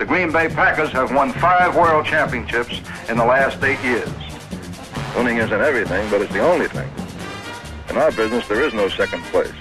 [0.00, 2.80] The Green Bay Packers have won five world championships
[3.10, 4.08] in the last eight years.
[5.14, 6.88] Winning isn't everything, but it's the only thing.
[7.90, 9.52] In our business, there is no second place.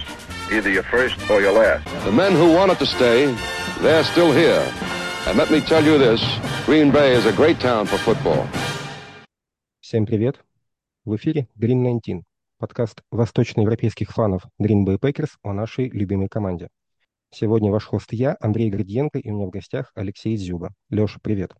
[0.49, 1.83] Either you're first or you're last.
[2.05, 3.35] The men who wanted to stay,
[3.81, 4.63] they're still here.
[5.27, 6.23] And let me tell you this,
[6.65, 8.47] Green Bay is a great town for football.
[9.81, 10.39] Всем привет!
[11.03, 12.23] В эфире Green 19,
[12.59, 16.69] подкаст восточноевропейских фанов Green Bay Packers о нашей любимой команде.
[17.31, 20.73] Сегодня ваш хост я, Андрей Градиенко, и у меня в гостях Алексей Зюба.
[20.89, 21.53] Леша, привет!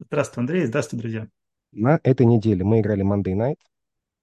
[0.00, 1.28] Здравствуй, Андрей, здравствуй, друзья!
[1.70, 3.58] На этой неделе мы играли Monday Night,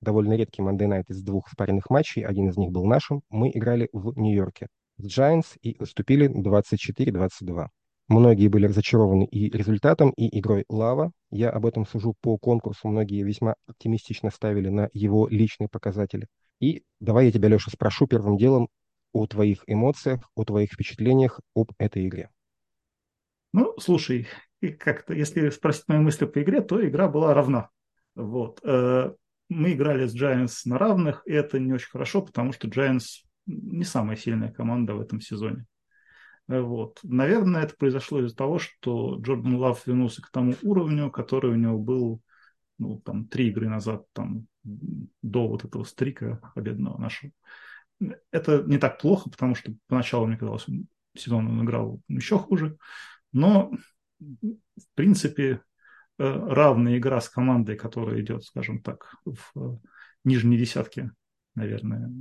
[0.02, 3.22] довольно редкий Monday Night из двух спаренных матчей, один из них был нашим.
[3.30, 7.68] Мы играли в Нью-Йорке с Giants и уступили 24-22.
[8.10, 11.12] Многие были разочарованы и результатом, и игрой Лава.
[11.32, 12.90] Я об этом сужу по конкурсу.
[12.90, 16.28] Многие весьма оптимистично ставили на его личные показатели.
[16.60, 18.68] И давай я тебя, Леша, спрошу первым делом
[19.16, 22.30] о твоих эмоциях, о твоих впечатлениях об этой игре.
[23.54, 24.28] Ну, слушай,
[24.78, 27.70] как-то, если спросить мои мысли по игре, то игра была равна.
[28.14, 28.60] Вот.
[28.66, 29.14] Э,
[29.48, 33.86] мы играли с Giants на равных, и это не очень хорошо, потому что Giants не
[33.86, 35.66] самая сильная команда в этом сезоне.
[36.50, 37.00] Э, вот.
[37.04, 41.78] Наверное, это произошло из-за того, что Джордан Лав вернулся к тому уровню, который у него
[41.78, 42.22] был
[42.80, 47.32] ну, там, три игры назад, там, до вот этого стрика победного нашего.
[48.32, 50.66] Это не так плохо, потому что поначалу, мне казалось,
[51.16, 52.78] сезон он играл еще хуже.
[53.32, 53.72] Но,
[54.20, 55.60] в принципе, э,
[56.18, 59.80] равная игра с командой, которая идет, скажем так, в
[60.24, 61.12] нижней десятке,
[61.56, 62.12] наверное,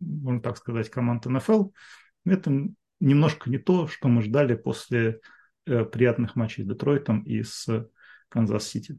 [0.00, 1.70] можно так сказать, команд НФЛ,
[2.24, 2.68] это
[3.00, 5.20] немножко не то, что мы ждали после
[5.66, 7.88] э, приятных матчей с Детройтом и с
[8.28, 8.98] Канзас-Сити.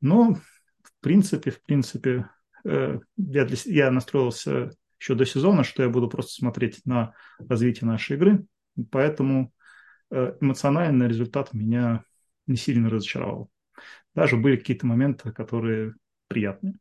[0.00, 4.70] Но, в принципе, в принципе, э, я, для, я настроился
[5.00, 8.44] еще до сезона, что я буду просто смотреть на развитие нашей игры,
[8.90, 9.52] поэтому
[10.10, 12.04] э, эмоциональный результат меня
[12.46, 13.50] не сильно разочаровал.
[14.14, 15.94] Даже были какие-то моменты, которые
[16.26, 16.74] приятные.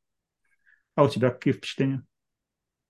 [0.95, 2.03] А у тебя какие впечатления?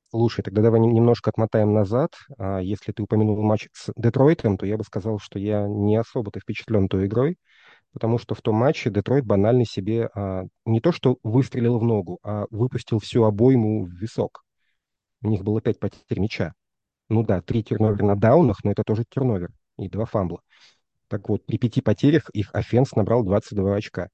[0.09, 2.13] Слушай, тогда давай немножко отмотаем назад.
[2.37, 6.39] А, если ты упомянул матч с Детройтом, то я бы сказал, что я не особо-то
[6.39, 7.37] впечатлен той игрой,
[7.97, 12.19] потому что в том матче Детройт банально себе а, не то что выстрелил в ногу,
[12.21, 14.43] а выпустил всю обойму в висок.
[15.23, 16.53] У них было пять потерь мяча.
[17.09, 19.49] Ну да, три терновера на даунах, но это тоже терновер
[19.79, 20.41] и два фамбла.
[21.07, 24.09] Так вот, при пяти потерях их offense набрал 22 очка.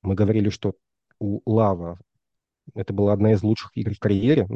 [0.00, 0.72] Мы говорили, что
[1.18, 1.98] у Лава
[2.74, 4.46] это была одна из лучших игр в карьере.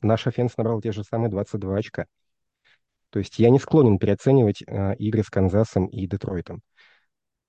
[0.00, 2.06] Наш offense набрал те же самые 22 очка.
[3.10, 6.62] То есть я не склонен переоценивать э, игры с Канзасом и Детройтом.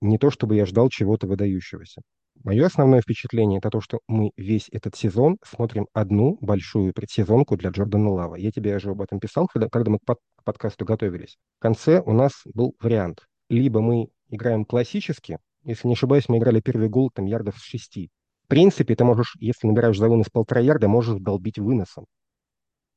[0.02, 2.02] Не то, чтобы я ждал чего-то выдающегося.
[2.44, 7.70] Мое основное впечатление это то, что мы весь этот сезон смотрим одну большую предсезонку для
[7.70, 8.36] Джордана Лава.
[8.36, 11.38] Я тебе уже об этом писал, когда, когда мы к под, подкасту готовились.
[11.58, 13.28] В конце у нас был вариант.
[13.50, 18.10] Либо мы играем классически, если не ошибаюсь, мы играли первый гол там ярдов с шести.
[18.46, 22.06] В принципе, ты можешь, если набираешь за вынос полтора ярда, можешь долбить выносом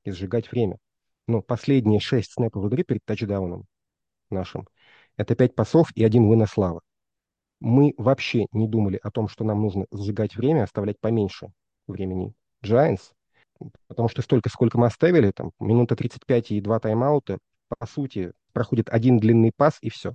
[0.04, 0.78] и сжигать время.
[1.26, 3.64] Но последние шесть снэпов в игре перед тачдауном
[4.30, 4.68] нашим–
[5.16, 6.80] это пять пасов и один вынос Лава
[7.62, 11.52] мы вообще не думали о том, что нам нужно сжигать время, оставлять поменьше
[11.86, 12.34] времени
[12.64, 13.12] Giants,
[13.86, 18.88] потому что столько, сколько мы оставили, там, минута 35 и два тайм-аута, по сути, проходит
[18.90, 20.14] один длинный пас и все.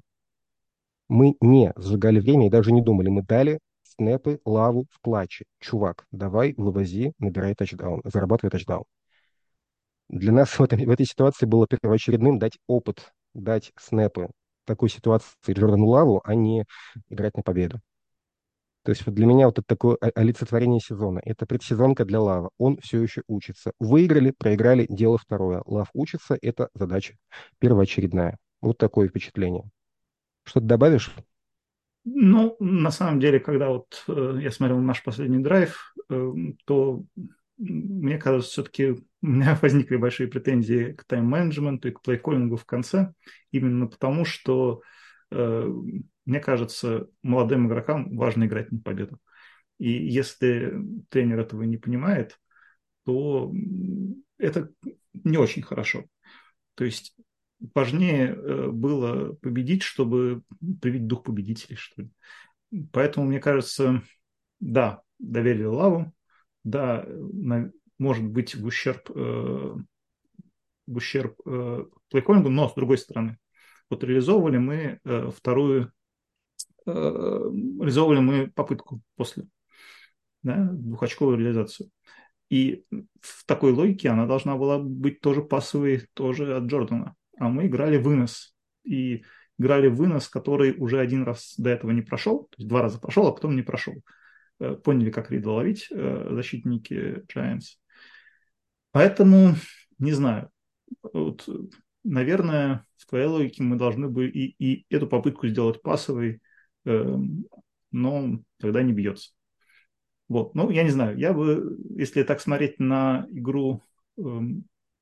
[1.07, 3.07] Мы не сжигали время и даже не думали.
[3.07, 5.45] Мы дали снэпы лаву в клатче.
[5.61, 8.83] Чувак, давай вывози, набирай тачдаун, зарабатывай тачдаун.
[10.09, 14.29] Для нас в, этом, в этой ситуации было первоочередным дать опыт, дать снэпы
[14.67, 16.65] такой ситуации Джордану Лаву, а не
[17.09, 17.79] играть на победу.
[18.83, 21.19] То есть вот для меня вот это такое олицетворение сезона.
[21.25, 22.51] Это предсезонка для Лава.
[22.57, 23.73] Он все еще учится.
[23.79, 25.61] Выиграли, проиграли, дело второе.
[25.65, 27.15] Лав учится, это задача
[27.59, 28.37] первоочередная.
[28.61, 29.65] Вот такое впечатление.
[30.43, 31.13] Что-то добавишь?
[32.05, 36.31] Ну, на самом деле, когда вот э, я смотрел наш последний драйв, э,
[36.63, 37.03] то
[37.57, 38.89] мне кажется, все-таки
[39.21, 43.13] у меня возникли большие претензии к тайм-менеджменту и к плей-коллингу в конце,
[43.51, 44.81] именно потому что,
[45.31, 45.69] э,
[46.25, 49.19] мне кажется, молодым игрокам важно играть на победу.
[49.79, 50.73] И если
[51.09, 52.39] тренер этого не понимает,
[53.05, 53.53] то
[54.37, 54.71] это
[55.13, 56.05] не очень хорошо.
[56.75, 57.15] То есть
[57.73, 60.43] важнее э, было победить, чтобы
[60.81, 62.09] привить дух победителей, что ли.
[62.91, 64.03] Поэтому, мне кажется,
[64.59, 66.13] да, доверили Лаву,
[66.67, 69.75] да, на, может быть в ущерб, э,
[70.87, 73.37] в ущерб э, плейкоингу, но с другой стороны,
[73.89, 75.91] вот реализовывали мы э, вторую,
[76.85, 79.47] э, реализовывали мы попытку после,
[80.43, 81.89] да, двухочковую реализацию.
[82.49, 82.85] И
[83.21, 87.15] в такой логике она должна была быть тоже пассовой, тоже от Джордана.
[87.37, 88.55] А мы играли вынос.
[88.83, 89.23] И
[89.59, 93.27] играли вынос, который уже один раз до этого не прошел, то есть два раза прошел,
[93.27, 93.95] а потом не прошел.
[94.59, 97.77] Э, поняли, как Рида ловить э, защитники Giants.
[98.91, 99.55] Поэтому,
[99.99, 100.49] не знаю,
[101.03, 101.47] вот,
[102.03, 106.41] наверное, в твоей логике мы должны бы и, и эту попытку сделать пасовой,
[106.85, 107.17] э,
[107.91, 109.31] но тогда не бьется.
[110.27, 113.83] Вот, ну, я не знаю, я бы, если так смотреть на игру
[114.17, 114.21] э,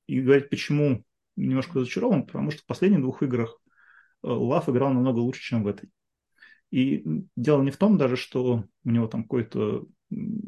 [0.08, 1.04] и говорить, почему
[1.36, 3.58] немножко разочарован, потому что в последних двух играх
[4.24, 5.90] э, Лав играл намного лучше, чем в этой.
[6.75, 7.06] И
[7.38, 9.88] дело не в том даже, что у него там какой-то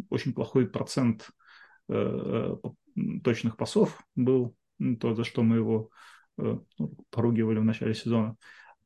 [0.10, 1.30] очень плохой процент
[1.88, 2.56] э,
[3.24, 4.54] точных пасов был,
[5.00, 5.90] то, за что мы его
[6.38, 8.36] э, ну, поругивали в начале сезона,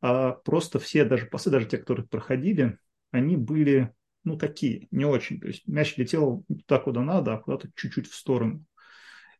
[0.01, 2.77] а просто все даже пасы, даже те, которые проходили,
[3.09, 3.91] они были,
[4.23, 5.39] ну, такие, не очень.
[5.39, 8.63] То есть мяч летел туда, куда надо, а куда-то чуть-чуть в сторону.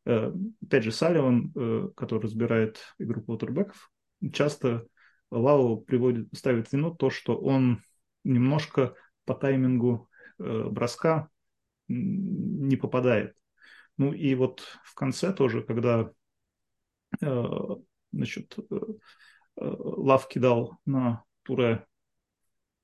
[0.05, 0.33] Э,
[0.63, 3.91] опять же, Салливан, э, который разбирает игру квотербеков,
[4.33, 4.87] часто
[5.29, 7.83] Лау приводит, ставит вину то, что он
[8.23, 8.95] немножко
[9.25, 10.09] по таймингу
[10.39, 11.29] э, броска
[11.87, 13.35] не попадает.
[13.97, 16.11] Ну и вот в конце тоже, когда
[17.19, 18.57] значит,
[19.55, 21.85] Лав кидал на Туре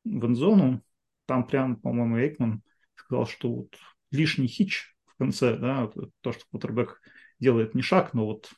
[0.03, 0.83] в энзону,
[1.25, 2.61] там прям, по-моему, Эйкман
[2.95, 3.77] сказал, что вот
[4.11, 5.89] лишний хич в конце, да,
[6.21, 7.01] то, что квотербек
[7.39, 8.51] делает не шаг, но вот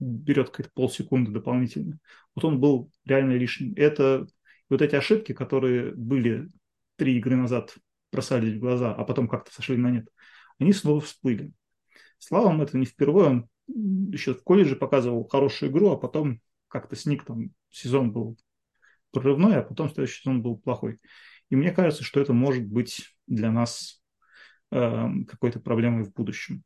[0.00, 1.98] берет какие-то полсекунды дополнительно.
[2.34, 3.74] Вот он был реально лишним.
[3.76, 4.26] Это
[4.68, 6.48] вот эти ошибки, которые были
[6.96, 7.74] три игры назад,
[8.12, 10.08] бросались в глаза, а потом как-то сошли на нет,
[10.58, 11.52] они снова всплыли.
[12.18, 17.24] Славам это не впервые, он еще в колледже показывал хорошую игру, а потом как-то сник
[17.24, 18.38] там сезон был
[19.10, 20.98] прорывной, а потом следующий сезон был плохой.
[21.50, 24.02] И мне кажется, что это может быть для нас
[24.70, 26.62] э, какой-то проблемой в будущем.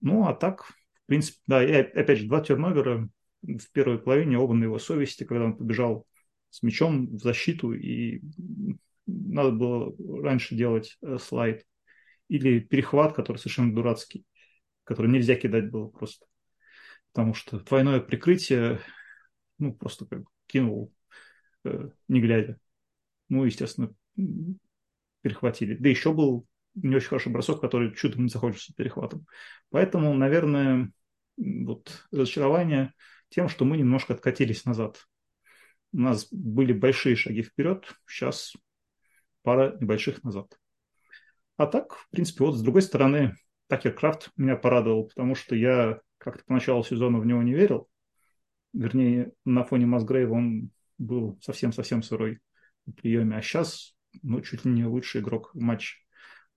[0.00, 0.74] Ну, а так, в
[1.06, 3.08] принципе, да, и опять же, два терновера
[3.42, 6.06] в первой половине оба на его совести, когда он побежал
[6.50, 8.20] с мячом в защиту, и
[9.06, 11.64] надо было раньше делать э, слайд.
[12.28, 14.24] Или перехват, который совершенно дурацкий,
[14.84, 16.26] который нельзя кидать было просто.
[17.12, 18.80] Потому что двойное прикрытие,
[19.58, 20.92] ну, просто как кинул,
[21.64, 22.58] э, не глядя.
[23.28, 23.92] Ну, естественно,
[25.22, 25.74] перехватили.
[25.74, 29.26] Да еще был не очень хороший бросок, который чудом не закончился перехватом.
[29.70, 30.92] Поэтому, наверное,
[31.36, 32.92] вот разочарование
[33.28, 35.06] тем, что мы немножко откатились назад.
[35.92, 38.54] У нас были большие шаги вперед, сейчас
[39.42, 40.56] пара небольших назад.
[41.56, 43.34] А так, в принципе, вот с другой стороны,
[43.66, 47.88] Такер Крафт меня порадовал, потому что я как-то по началу сезона в него не верил.
[48.72, 52.40] Вернее, на фоне Масгрейва он был совсем-совсем сырой
[52.86, 55.96] в приеме, а сейчас, ну, чуть ли не лучший игрок в матче.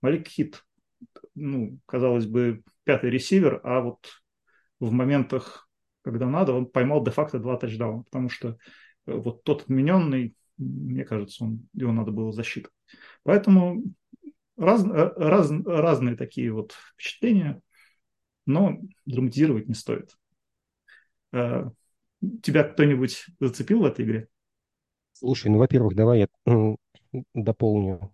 [0.00, 0.64] Малик Хит,
[1.34, 4.06] ну, казалось бы, пятый ресивер, а вот
[4.80, 5.68] в моментах,
[6.02, 8.58] когда надо, он поймал де-факто два тачдауна, потому что
[9.06, 12.74] вот тот отмененный, мне кажется, он, его надо было засчитывать.
[13.22, 13.82] Поэтому
[14.56, 17.60] раз, э, раз, разные такие вот впечатления,
[18.46, 20.16] но драматизировать не стоит.
[21.32, 21.70] Э,
[22.42, 24.28] тебя кто-нибудь зацепил в этой игре?
[25.12, 26.76] Слушай, ну, во-первых, давай я
[27.34, 28.12] дополню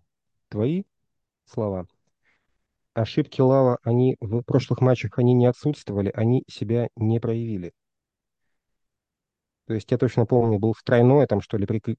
[0.49, 0.85] твои
[1.47, 1.87] слова.
[2.93, 7.73] Ошибки Лава, они в прошлых матчах, они не отсутствовали, они себя не проявили.
[9.71, 11.97] То есть я точно помню, был в тройное, там что ли, прикры...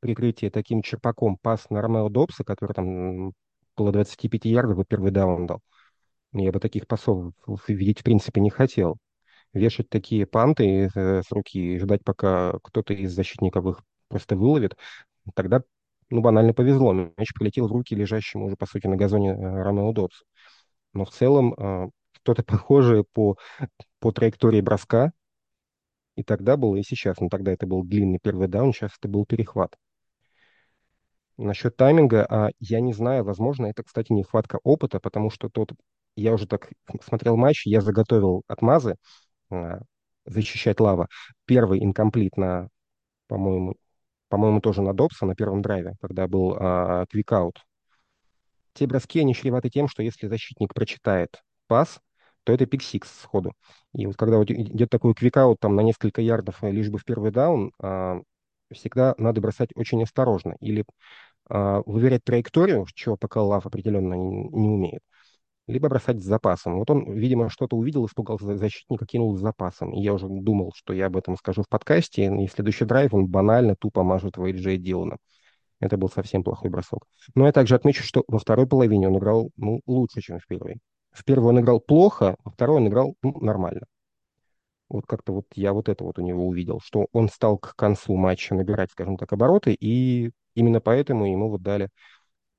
[0.00, 3.32] прикрытие таким черпаком пас на Ромео Добса, который там
[3.74, 5.62] около 25 ярдов и первый даун дал.
[6.34, 7.32] Я бы таких пасов
[7.66, 8.98] видеть в принципе не хотел.
[9.54, 14.76] Вешать такие панты э, с руки и ждать, пока кто-то из защитников их просто выловит,
[15.34, 15.62] тогда
[16.10, 16.92] ну, банально повезло.
[16.92, 20.26] Мяч прилетел в руки лежащему уже, по сути, на газоне э, Ромео Добсу.
[20.92, 23.38] Но в целом э, что-то похожее по,
[23.98, 25.12] по траектории броска
[26.18, 27.20] и тогда было, и сейчас.
[27.20, 29.76] Но тогда это был длинный первый даун, сейчас это был перехват.
[31.36, 35.70] Насчет тайминга, а, я не знаю, возможно, это, кстати, нехватка опыта, потому что тот,
[36.16, 36.70] я уже так
[37.04, 38.96] смотрел матч, я заготовил отмазы,
[39.48, 39.78] а,
[40.26, 41.06] защищать лава.
[41.44, 42.68] Первый инкомплит на,
[43.28, 43.76] по-моему,
[44.28, 47.62] по-моему, тоже на Добса на первом драйве, когда был а, квикаут.
[48.72, 52.00] Те броски, они чреваты тем, что если защитник прочитает пас,
[52.48, 53.52] то это pick-six сходу.
[53.92, 56.96] И вот когда вот идет такой quick out там на несколько ярдов, э, лишь бы
[56.96, 58.22] в первый даун, а,
[58.72, 60.56] всегда надо бросать очень осторожно.
[60.60, 60.86] Или
[61.50, 65.02] а, выверять траекторию, чего пока Лав определенно не, не умеет,
[65.66, 66.78] либо бросать с запасом.
[66.78, 69.92] Вот он, видимо, что-то увидел, испугался защитника, кинул с запасом.
[69.92, 73.26] И я уже думал, что я об этом скажу в подкасте, и следующий драйв он
[73.26, 75.18] банально тупо мажет в Джей Диллона.
[75.80, 77.04] Это был совсем плохой бросок.
[77.34, 80.80] Но я также отмечу, что во второй половине он играл ну, лучше, чем в первой.
[81.18, 83.86] В первой он играл плохо, во второй он играл ну, нормально.
[84.88, 88.14] Вот как-то вот я вот это вот у него увидел, что он стал к концу
[88.14, 91.88] матча набирать, скажем так, обороты, и именно поэтому ему вот дали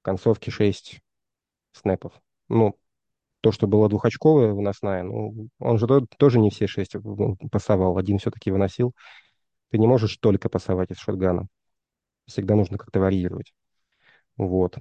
[0.02, 1.00] в концовке 6
[1.72, 2.12] снэпов.
[2.50, 2.78] Ну,
[3.40, 5.88] то, что было двухочковое выносная, ну, он же
[6.18, 6.98] тоже не все шесть
[7.50, 8.94] пасовал, один все-таки выносил.
[9.70, 11.48] Ты не можешь только пасовать из шотгана.
[12.26, 13.54] Всегда нужно как-то варьировать.
[14.36, 14.80] Вот.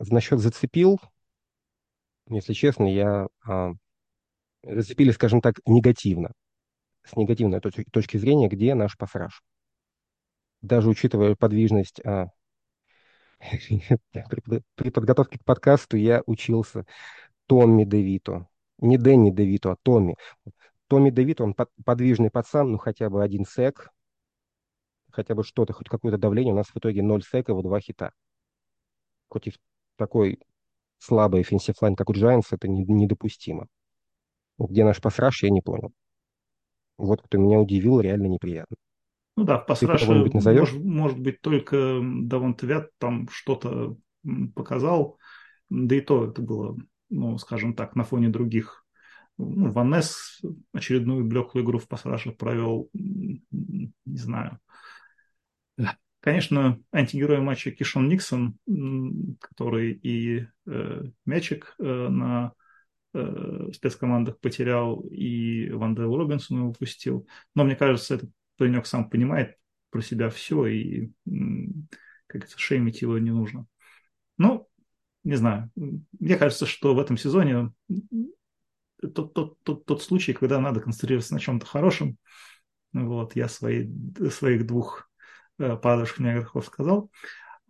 [0.00, 0.98] Насчет зацепил,
[2.28, 3.72] если честно, я а,
[4.62, 6.32] зацепили, скажем так, негативно.
[7.04, 9.42] С негативной точки, точки зрения, где наш пассаж.
[10.60, 12.28] Даже учитывая подвижность а,
[14.76, 16.86] при подготовке к подкасту я учился
[17.46, 18.48] Томми Девито.
[18.78, 20.16] Не Дэнни Девито, а Томми.
[20.88, 23.90] Томми Девито, он подвижный пацан, ну хотя бы один сек,
[25.10, 26.52] хотя бы что-то, хоть какое-то давление.
[26.52, 28.12] У нас в итоге ноль секов и два хита.
[29.28, 29.54] Против
[29.96, 30.40] такой
[31.02, 33.66] слабой offensive line, как у Giants, это недопустимо.
[34.58, 35.92] Где наш пасраж, я не понял.
[36.98, 38.76] Вот кто меня удивил, реально неприятно.
[39.36, 43.96] Ну да, в пасраше может, может быть только Давон Твят там что-то
[44.54, 45.18] показал,
[45.70, 46.76] да и то это было,
[47.08, 48.86] ну, скажем так, на фоне других.
[49.38, 50.42] Ну, Ванес
[50.72, 54.58] очередную блеклую игру в пасраше провел, не знаю.
[56.22, 58.56] Конечно, антигерой матча Кишон Никсон,
[59.40, 62.52] который и э, мячик э, на
[63.12, 67.26] э, спецкомандах потерял, и Вандел Робинсон его упустил.
[67.56, 69.56] Но мне кажется, этот паренек сам понимает
[69.90, 71.10] про себя все, и,
[72.28, 73.66] как говорится, шеймить его не нужно.
[74.38, 74.68] Ну,
[75.24, 75.72] не знаю.
[75.74, 77.72] Мне кажется, что в этом сезоне
[79.00, 82.16] тот, тот, тот, тот случай, когда надо концентрироваться на чем-то хорошем.
[82.92, 83.90] Вот, я свои,
[84.30, 85.10] своих двух
[85.58, 87.10] падавших негров сказал.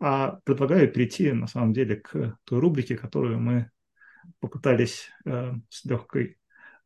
[0.01, 3.71] А предлагаю перейти, на самом деле, к той рубрике, которую мы
[4.41, 6.39] попытались э, с легкой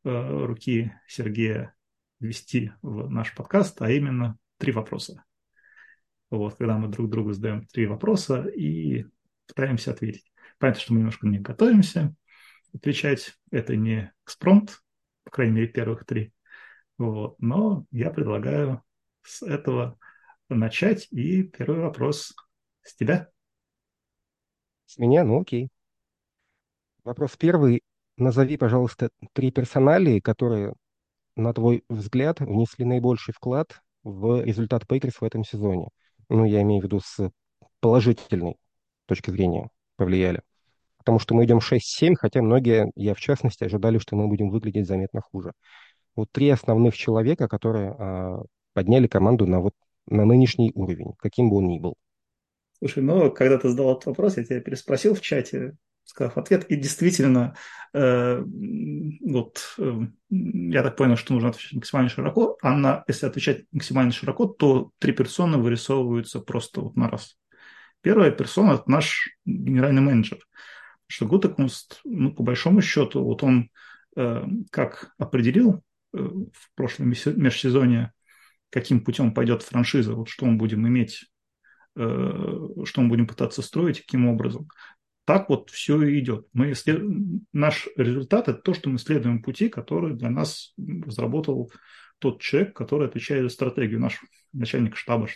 [0.05, 1.75] э, руки Сергея
[2.21, 5.25] ввести в наш подкаст, а именно три вопроса.
[6.31, 9.07] Вот, когда мы друг другу задаем три вопроса и
[9.47, 10.31] пытаемся ответить.
[10.59, 12.15] Понятно, что мы немножко не готовимся
[12.75, 13.39] отвечать.
[13.51, 14.83] Это не экспромт,
[15.25, 16.33] по крайней мере, первых три.
[16.99, 17.41] Вот.
[17.41, 18.83] Но я предлагаю
[19.23, 19.99] с этого
[20.49, 21.09] начать.
[21.11, 22.35] И первый вопрос
[22.83, 23.29] с тебя.
[24.87, 25.25] С меня?
[25.25, 25.69] Ну окей.
[27.05, 27.83] Вопрос первый.
[28.17, 30.73] Назови, пожалуйста, три персоналии, которые
[31.37, 35.89] на твой взгляд, внесли наибольший вклад в результат Пейкерс в этом сезоне?
[36.29, 37.31] Ну, я имею в виду с
[37.81, 38.57] положительной
[39.07, 40.43] точки зрения повлияли.
[40.97, 44.89] Потому что мы идем 6-7, хотя многие, я в частности, ожидали, что мы будем выглядеть
[44.89, 45.53] заметно хуже.
[46.17, 49.75] Вот три основных человека, которые а, подняли команду на, вот,
[50.07, 51.97] на нынешний уровень, каким бы он ни был.
[52.79, 56.65] Слушай, ну, когда ты задал этот вопрос, я тебя переспросил в чате, сказав ответ.
[56.71, 57.57] И действительно,
[57.93, 58.43] э,
[59.25, 59.93] вот э,
[60.31, 62.57] я так понял, что нужно отвечать максимально широко.
[62.63, 67.39] А на, если отвечать максимально широко, то три персоны вырисовываются просто вот на раз.
[68.03, 70.39] Первая персона– это наш генеральный менеджер.
[71.09, 73.71] Что Гутекунст, ну, по большому счету, вот он
[74.17, 75.83] э, как определил
[76.13, 78.13] э, в прошлом межсезоне,
[78.71, 81.25] каким путем пойдет франшиза, вот что мы будем иметь
[81.97, 82.03] э,
[82.85, 84.69] что мы будем пытаться строить, каким образом
[85.27, 86.47] так вот все и идет.
[86.53, 87.03] Мы след...
[87.53, 91.73] Наш результат– это то, что мы следуем пути, который для нас разработал
[92.21, 94.21] тот человек, который отвечает за стратегию, наш
[94.53, 95.29] начальник штаба,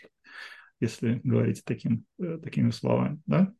[0.78, 3.20] если говорить таким, э, такими словами.
[3.26, 3.52] Да?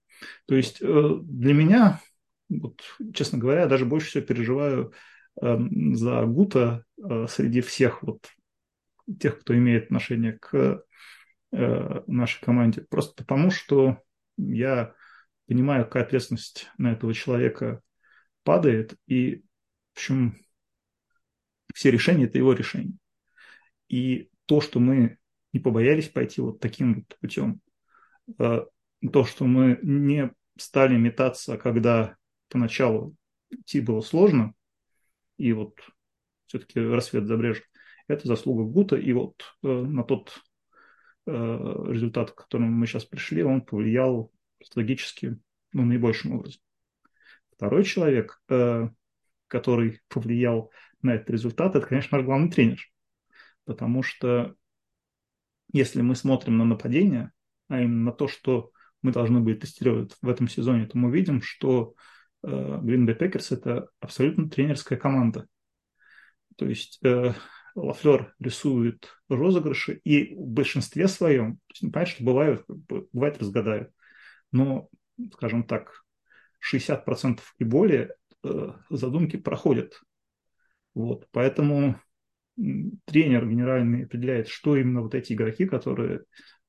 [0.47, 2.01] То есть э, для меня,
[2.49, 2.81] вот,
[3.13, 4.93] честно говоря, я даже больше всего переживаю
[5.43, 6.85] эм, за Гута
[7.29, 8.29] среди всех вот
[9.19, 10.85] тех, кто имеет отношение к
[11.53, 12.83] нашей команде.
[12.83, 13.99] Просто потому, что
[14.37, 14.95] я
[15.47, 17.83] понимаю, какая ответственность на этого человека
[18.45, 19.43] падает, и,
[19.95, 20.37] в общем,
[21.75, 22.95] все решения– это его решение.
[23.89, 25.19] И то, что мы
[25.53, 27.61] не побоялись пойти вот таким вот путем,
[28.39, 28.65] э,
[29.13, 32.17] то, что мы не стали метаться, когда
[32.49, 33.17] поначалу
[33.51, 34.55] идти было сложно,
[35.37, 35.81] и вот
[36.47, 37.65] все-таки рассвет забрежет,
[38.11, 40.41] это заслуга Гута, и вот э, на тот
[41.27, 45.39] э, результат, к которому мы сейчас пришли, он повлиял стратегически
[45.73, 46.61] ну, наибольшим образом.
[47.53, 48.89] Второй человек, э,
[49.47, 50.71] который повлиял
[51.03, 52.81] на этот результат, это, конечно, наш главный тренер.
[53.65, 54.55] Потому что
[55.73, 57.33] если мы смотрим на нападение,
[57.69, 61.41] а именно на то, что мы должны были тестировать в этом сезоне, то мы видим,
[61.43, 61.95] что
[62.43, 65.47] э, Green Bay Packers– это абсолютно тренерская команда.
[66.57, 67.33] То есть э,
[67.75, 72.65] Лафлер рисует розыгрыши, и в большинстве своем, есть, понятно, что бывает,
[73.13, 73.91] бывает разгадают,
[74.53, 74.89] но,
[75.33, 76.05] скажем так,
[76.61, 80.01] 60% и более э, задумки проходят.
[80.95, 82.01] Вот, поэтому
[82.57, 86.23] тренер генеральный определяет, что именно вот эти игроки, которые э,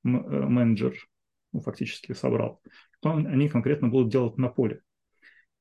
[0.04, 0.96] менеджер
[1.52, 2.62] ну, фактически собрал,
[3.00, 4.82] что они конкретно будут делать на поле.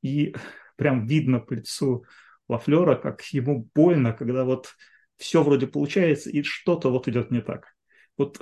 [0.03, 0.35] И
[0.77, 2.05] прям видно по лицу
[2.49, 4.75] Лафлера, как ему больно, когда вот
[5.21, 7.75] все вроде получается, и что-то вот идет не так.
[8.17, 8.41] Вот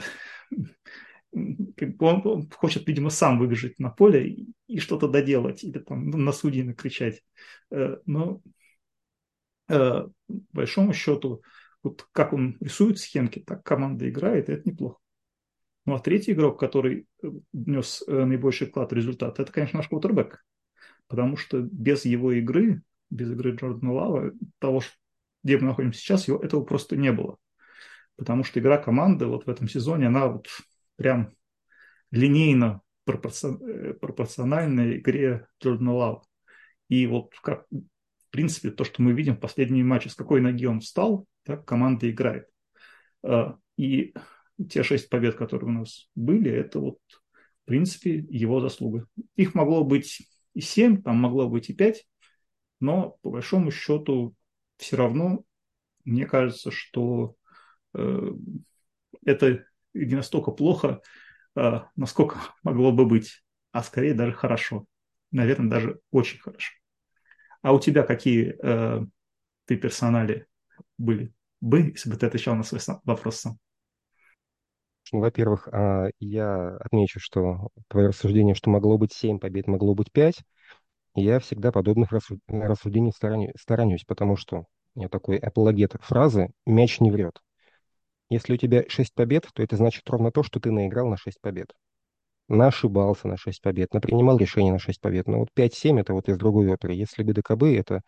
[1.32, 7.22] он хочет, видимо, сам выбежать на поле и, что-то доделать, или там на судьи накричать.
[7.70, 8.40] Э, но
[9.68, 11.42] э, большому счету,
[11.82, 14.98] вот как он рисует схемки, так команда играет, и это неплохо.
[15.84, 17.06] Ну а третий игрок, который
[17.52, 20.44] внес э, наибольший вклад в результат, это, конечно, наш квотербек.
[21.08, 24.82] Потому что без его игры, без игры Джордана Лава, того,
[25.42, 27.36] где мы находимся сейчас, его, этого просто не было.
[28.16, 30.48] Потому что игра команды вот в этом сезоне, она вот
[30.96, 31.32] прям
[32.10, 36.22] линейно э, пропорциональна игре Джордана Лава.
[36.88, 40.66] И вот как, в принципе, то, что мы видим в последние матчи, с какой ноги
[40.66, 42.46] он встал, так команда играет.
[43.22, 44.14] А, и
[44.68, 49.06] те шесть побед, которые у нас были, это вот, в принципе, его заслуга.
[49.36, 52.06] Их могло быть и семь, там могло быть и пять,
[52.80, 54.34] но по большому счету
[54.78, 55.44] все равно
[56.04, 57.34] мне кажется, что
[57.94, 58.30] э,
[59.24, 61.02] это не настолько плохо,
[61.56, 64.86] э, насколько могло бы быть, а скорее даже хорошо.
[65.30, 66.72] Наверное, даже очень хорошо.
[67.60, 69.04] А у тебя какие э,
[69.66, 70.46] ты персонали
[70.96, 73.58] были бы, если бы ты отвечал на свой вопрос сам?
[75.10, 80.42] Во-первых, а, я отмечу, что твое рассуждение, что могло быть 7 побед, могло быть 5,
[81.22, 83.12] я всегда подобных рассуждений
[83.56, 87.40] стараюсь, потому что я такой апологет фразы «мяч не врет».
[88.30, 91.40] Если у тебя 6 побед, то это значит ровно то, что ты наиграл на 6
[91.40, 91.72] побед.
[92.48, 95.26] Ошибался на 6 побед, принимал решение на 6 побед.
[95.26, 96.94] Но вот 5-7 это вот из другой оперы.
[96.94, 98.02] Если бы ДКБ, это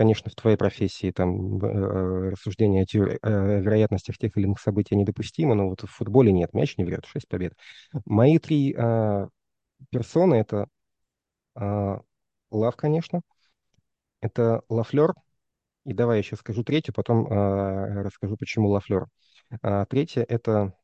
[0.00, 4.96] конечно, в твоей профессии там э, рассуждение о, теории, о вероятностях тех или иных событий
[4.96, 7.52] недопустимо, но вот в футболе нет, мяч не врет, 6 побед.
[8.06, 9.28] Мои три э,
[9.90, 10.68] персоны— это
[11.54, 11.98] э,
[12.50, 13.22] Лав, конечно,
[14.20, 15.14] это Лафлер,
[15.84, 19.06] и давай я еще скажу третью, потом э, расскажу, почему Лафлер.
[19.62, 20.74] А, третье— это...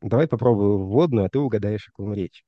[0.00, 2.44] Давай попробую вводную, а ты угадаешь, о ком речь.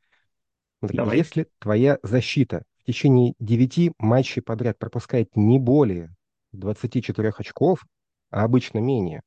[0.78, 1.16] Смотри, давай.
[1.16, 6.14] если твоя защита в течение 9 матчей подряд пропускает не более
[6.52, 7.84] 24 очков,
[8.30, 9.22] а обычно менее,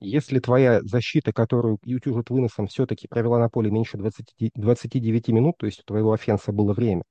[0.00, 5.66] если твоя защита, которую утюжит выносом, все-таки провела на поле меньше 20, 29 минут, то
[5.66, 7.04] есть у твоего офенса было время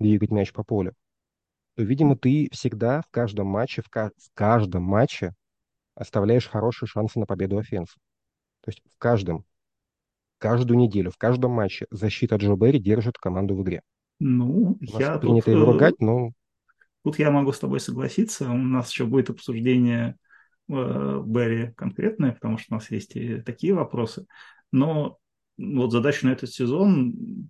[0.00, 0.94] двигать мяч по полю,
[1.76, 5.34] то, видимо, ты всегда в каждом матче, в, ка- в каждом матче
[5.94, 7.94] оставляешь хорошие шансы на победу офенса.
[8.62, 9.44] То есть в каждом
[10.38, 13.82] каждую неделю, в каждом матче защита Джо Берри держит команду в игре.
[14.18, 16.32] Ну, я принято тут, его э, ругать, но...
[17.04, 18.50] Тут я могу с тобой согласиться.
[18.50, 20.16] У нас еще будет обсуждение
[20.68, 24.26] э, Берри конкретное, потому что у нас есть и такие вопросы.
[24.72, 25.18] Но
[25.56, 27.48] вот задачу на этот сезон,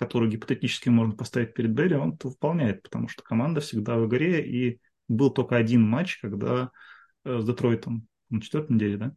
[0.00, 4.80] которую гипотетически можно поставить перед Берри, он выполняет, потому что команда всегда в игре, и
[5.08, 6.70] был только один матч, когда
[7.24, 9.14] э, с Детройтом на четвертой неделе, да,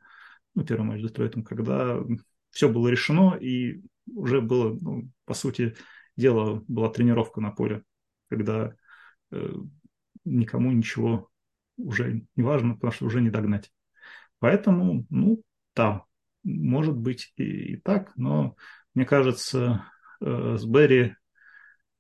[0.56, 2.00] ну, первый матч с Детройтом, когда
[2.50, 3.82] все было решено, и
[4.14, 5.74] уже было, ну, по сути
[6.18, 7.84] дела, была тренировка на поле,
[8.30, 8.76] когда
[9.32, 9.54] э,
[10.26, 11.30] никому ничего
[11.78, 13.72] уже не важно, потому что уже не догнать.
[14.40, 15.42] Поэтому, ну,
[15.76, 16.04] там,
[16.44, 18.58] может быть и, и так, но
[18.94, 19.86] мне кажется,
[20.24, 21.16] с Берри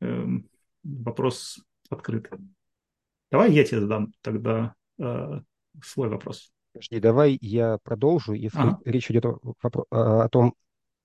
[0.02, 0.26] э,
[0.84, 1.60] вопрос
[1.90, 2.40] открытый.
[3.32, 5.40] Давай я тебе задам тогда э,
[5.84, 6.52] свой вопрос.
[6.74, 8.34] Подожди, давай я продолжу.
[8.34, 8.80] Если ага.
[8.86, 10.56] речь идет о, о, о том,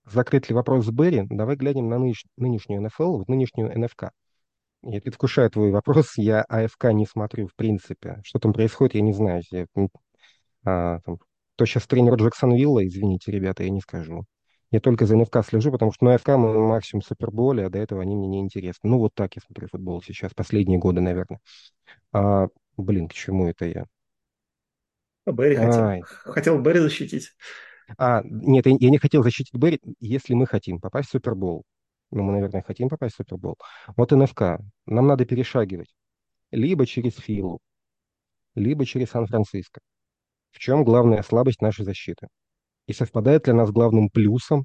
[0.04, 4.10] закрыт ли вопрос с Берри, давай глянем на нынеш, нынешнюю НФЛ, вот нынешнюю НФК.
[4.82, 6.12] Я предвкушаю твой вопрос.
[6.16, 8.20] Я АФК не смотрю, в принципе.
[8.24, 9.42] Что там происходит, я не знаю.
[9.50, 9.66] Я,
[10.64, 11.18] а, там,
[11.54, 14.24] кто сейчас тренер Джексон Вилла, извините, ребята, я не скажу.
[14.70, 18.02] Я только за НФК слежу, потому что на АФК мы максимум суперболе, а до этого
[18.02, 18.90] они мне не интересны.
[18.90, 21.40] Ну, вот так я смотрю футбол сейчас, последние годы, наверное.
[22.12, 23.86] А, блин, к чему это я?
[25.26, 27.32] Берри хотел, хотел Берри защитить.
[27.96, 31.64] А, нет, я, я не хотел защитить Берри, если мы хотим попасть в Супербол.
[32.10, 33.56] Ну, мы, наверное, хотим попасть в Супербол.
[33.96, 34.58] Вот НФК.
[34.86, 35.94] Нам надо перешагивать.
[36.50, 37.60] Либо через Филу,
[38.54, 39.80] либо через Сан-Франциско.
[40.50, 42.28] В чем главная слабость нашей защиты?
[42.88, 44.64] И совпадает ли она с главным плюсом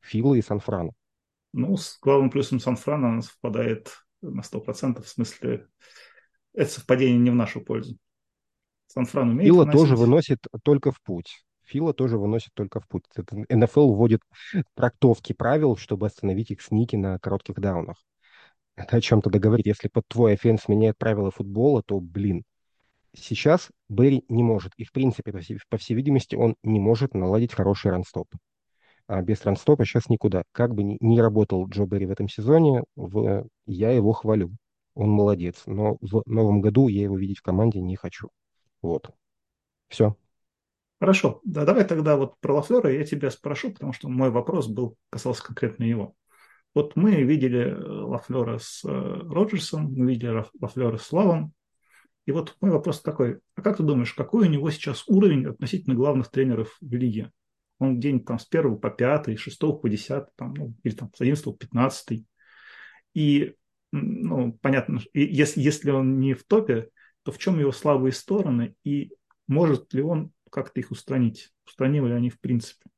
[0.00, 0.92] Фила и Сан-Франа?
[1.52, 5.04] Ну, с главным плюсом Сан-Франа она совпадает на 100%.
[5.04, 5.66] В смысле,
[6.54, 7.98] это совпадение не в нашу пользу.
[8.86, 9.80] Сан-Фран умеет Фила выносить.
[9.80, 11.44] тоже выносит только в путь.
[11.64, 13.02] Фила тоже выносит только в путь.
[13.16, 14.20] Это НФЛ вводит
[14.74, 17.96] трактовки правил, чтобы остановить их сники на коротких даунах.
[18.76, 19.66] Это о чем-то договорить.
[19.66, 22.44] Если под твой offense меняет правила футбола, то, блин,
[23.16, 24.72] сейчас Берри не может.
[24.76, 25.32] И, в принципе,
[25.68, 28.28] по всей, видимости, он не может наладить хороший run stop.
[29.08, 30.44] А без ранстопа сейчас никуда.
[30.52, 34.50] Как бы ни, ни работал Джо Берри в этом сезоне, в, я его хвалю.
[34.94, 35.62] Он молодец.
[35.66, 38.30] Но в новом году я его видеть в команде не хочу.
[38.82, 39.10] Вот.
[39.88, 40.16] Все.
[40.98, 41.40] Хорошо.
[41.44, 45.44] Да, давай тогда вот про Лафлера я тебя спрошу, потому что мой вопрос был касался
[45.44, 46.14] конкретно его.
[46.74, 51.52] Вот мы видели э, Лафлера с э, Роджерсом, мы видели Лафлера с Лавом,
[52.26, 55.94] и вот мой вопрос такой, а как ты думаешь, какой у него сейчас уровень относительно
[55.94, 57.30] главных тренеров в лиге?
[57.78, 61.10] Он где-нибудь там с первого по пятый, с шестого по десятый, там, ну, или там
[61.14, 62.26] с одиннадцатого по пятнадцатый.
[63.14, 63.54] И,
[63.92, 66.90] ну, понятно, если, если он не в топе,
[67.22, 69.12] то в чем его слабые стороны и
[69.46, 71.52] может ли он как-то их устранить?
[71.66, 72.90] Устранимы ли они в принципе?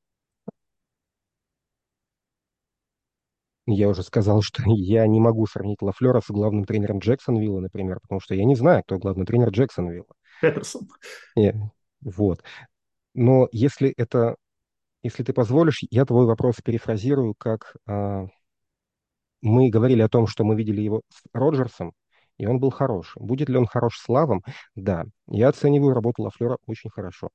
[3.70, 8.18] Я уже сказал, что я не могу сравнить Лафлера с главным тренером Джексонвилла, например, потому
[8.20, 10.08] что я не знаю, кто главный тренер Джексонвилла.
[10.40, 10.88] Петерсон.
[11.36, 11.52] И,
[12.00, 12.42] вот.
[13.14, 14.36] Но если это,
[15.02, 18.28] если ты позволишь, я твой вопрос перефразирую, как а,
[19.42, 21.92] мы говорили о том, что мы видели его с Роджерсом,
[22.38, 23.12] и он был хорош.
[23.16, 24.42] Будет ли он хорош с Лавом?
[24.76, 25.04] Да.
[25.26, 27.28] Я оцениваю работу Лафлера очень хорошо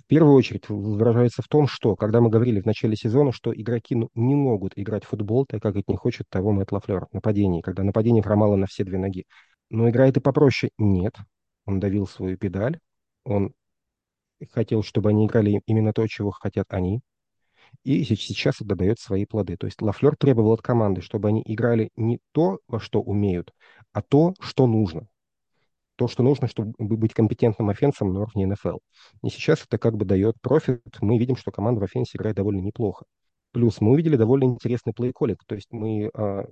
[0.00, 3.94] в первую очередь выражается в том, что, когда мы говорили в начале сезона, что игроки
[3.94, 7.62] ну, не могут играть в футбол, так как это не хочет того Мэтт Лафлер, нападение,
[7.62, 9.24] когда нападение хромало на все две ноги.
[9.68, 10.70] Но играет и попроще?
[10.78, 11.16] Нет.
[11.66, 12.78] Он давил свою педаль,
[13.24, 13.52] он
[14.50, 17.00] хотел, чтобы они играли именно то, чего хотят они,
[17.84, 19.56] и сейчас это дает свои плоды.
[19.56, 23.52] То есть Лафлер требовал от команды, чтобы они играли не то, во что умеют,
[23.92, 25.06] а то, что нужно
[26.00, 28.78] то, что нужно, чтобы быть компетентным офенсом на уровне НФЛ.
[29.22, 30.80] И сейчас это как бы дает профит.
[31.02, 33.04] Мы видим, что команда в офенсе играет довольно неплохо.
[33.52, 35.40] Плюс мы увидели довольно интересный play-calling.
[35.46, 36.46] То есть мы а,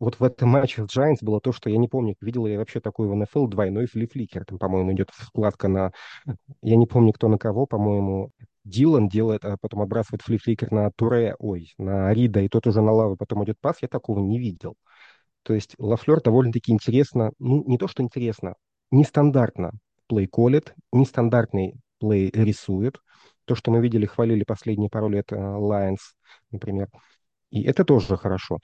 [0.00, 2.58] вот в этом матче с Giants было то, что я не помню, видел ли я
[2.58, 4.44] вообще такой в НФЛ двойной flea flicker.
[4.44, 5.92] Там, по-моему, идет вкладка на...
[6.60, 8.32] Я не помню, кто на кого, по-моему,
[8.64, 12.90] Дилан делает, а потом отбрасывает флифликер на Туре, ой, на Рида, и тот уже на
[12.90, 13.76] лаву, потом идет пас.
[13.80, 14.74] Я такого не видел.
[15.44, 18.56] То есть Лафлер довольно-таки интересно, ну, не то, что интересно,
[18.90, 19.72] нестандартно
[20.06, 23.00] плей колет, нестандартный плей рисует.
[23.44, 25.98] То, что мы видели, хвалили последние пару лет э, Lions,
[26.50, 26.88] например.
[27.50, 28.58] И это тоже хорошо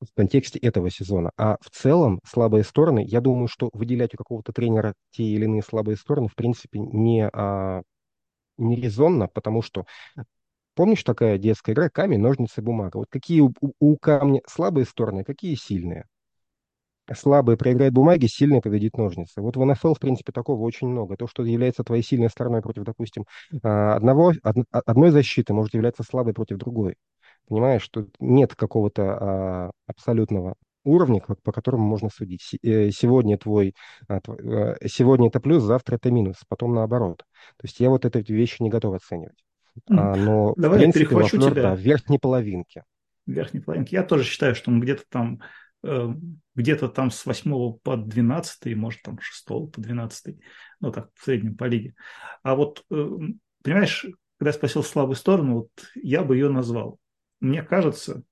[0.00, 1.30] в контексте этого сезона.
[1.36, 5.62] А в целом слабые стороны, я думаю, что выделять у какого-то тренера те или иные
[5.62, 7.82] слабые стороны, в принципе, не, а,
[8.58, 9.86] не резонно, потому что
[10.74, 12.98] помнишь такая детская игра камень, ножницы, бумага?
[12.98, 16.06] Вот какие у, у камня слабые стороны, какие сильные?
[17.14, 19.40] Слабый проиграет бумаги, сильный победит ножницы.
[19.40, 21.16] Вот в НФЛ, в принципе, такого очень много.
[21.16, 23.24] То, что является твоей сильной стороной против, допустим,
[23.62, 26.96] а, одного, од, одной защиты, может являться слабой против другой.
[27.48, 32.56] Понимаешь, что нет какого-то а, абсолютного уровня, по которому можно судить.
[32.62, 33.74] Э, сегодня твой,
[34.08, 37.18] а, э, сегодня это плюс, завтра это минус, потом наоборот.
[37.56, 39.44] То есть я вот эти вещи не готов оценивать.
[39.90, 41.62] А, но, Давай в принципе, я перехвачу Лафлер, тебя.
[41.62, 42.84] Да, в верхней половинке.
[43.26, 43.96] Верхней половинке.
[43.96, 45.40] Я тоже считаю, что он где-то там
[45.82, 50.36] где-то там с 8 по 12, может там с 6 по 12,
[50.80, 51.94] ну так, в среднем по лиге.
[52.42, 53.08] А вот, э,
[53.62, 54.06] понимаешь,
[54.38, 56.98] когда я спросил слабую сторону, вот я бы ее назвал.
[57.40, 58.22] Мне кажется,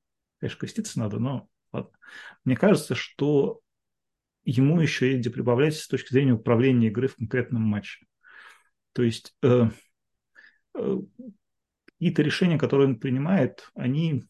[0.40, 1.92] конечно, креститься надо, но ладно.
[2.44, 3.60] Мне кажется, что
[4.44, 8.06] ему еще есть где прибавлять с точки зрения управления игры в конкретном матче.
[8.92, 9.68] То есть э,
[10.74, 10.96] э,
[11.84, 14.24] какие-то решения, которые он принимает, они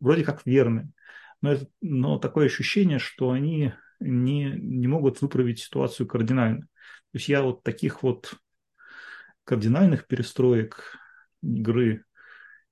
[0.00, 0.92] вроде как верны
[1.40, 6.62] но, это, но такое ощущение, что они не, не могут выправить ситуацию кардинально.
[6.62, 8.34] То есть я вот таких вот
[9.44, 10.98] кардинальных перестроек
[11.42, 12.04] игры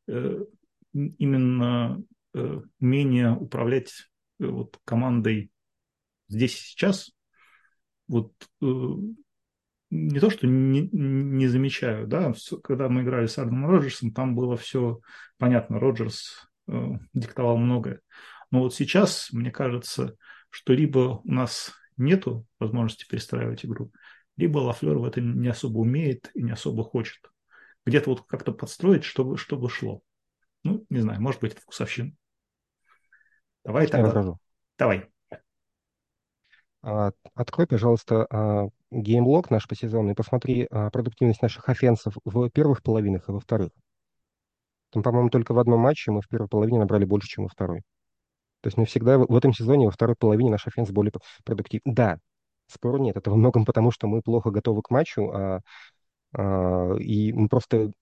[0.08, 0.44] э,
[0.92, 2.02] именно
[2.34, 5.50] э, умение управлять э, вот командой
[6.28, 7.12] здесь и сейчас,
[8.08, 14.34] вот не то, что не, не замечаю, да, когда мы играли с Ардом Роджерсом, там
[14.34, 15.00] было все
[15.38, 16.48] понятно, Роджерс
[17.14, 18.00] диктовал многое.
[18.50, 20.16] Но вот сейчас, мне кажется,
[20.50, 23.90] что либо у нас нету возможности перестраивать игру,
[24.36, 27.20] либо Лафлер в этом не особо умеет и не особо хочет.
[27.84, 30.02] Где-то вот как-то подстроить, чтобы, чтобы шло.
[30.64, 32.12] Ну, не знаю, может быть, это вкусовщина.
[33.64, 34.20] Давай тогда.
[34.20, 34.34] Я
[34.78, 35.08] Давай.
[36.82, 42.48] А, открой, пожалуйста, game log наш по сезону и посмотри а, продуктивность наших офенсов в
[42.50, 43.70] первых половинах и во вторых.
[44.90, 47.82] Там, по-моему, только в одном матче мы в первой половине набрали больше, чем во второй.
[48.66, 51.12] То есть мы всегда в этом сезоне во второй половине наш offense более
[51.44, 51.82] продуктивный.
[51.84, 52.18] Да,
[52.66, 53.16] спору нет.
[53.16, 55.60] Это во многом потому, что мы плохо готовы к матчу, а,
[56.32, 57.92] а, и мы просто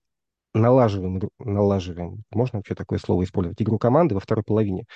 [0.55, 4.87] налаживаем, налаживаем, можно вообще такое слово использовать, игру команды во второй половине.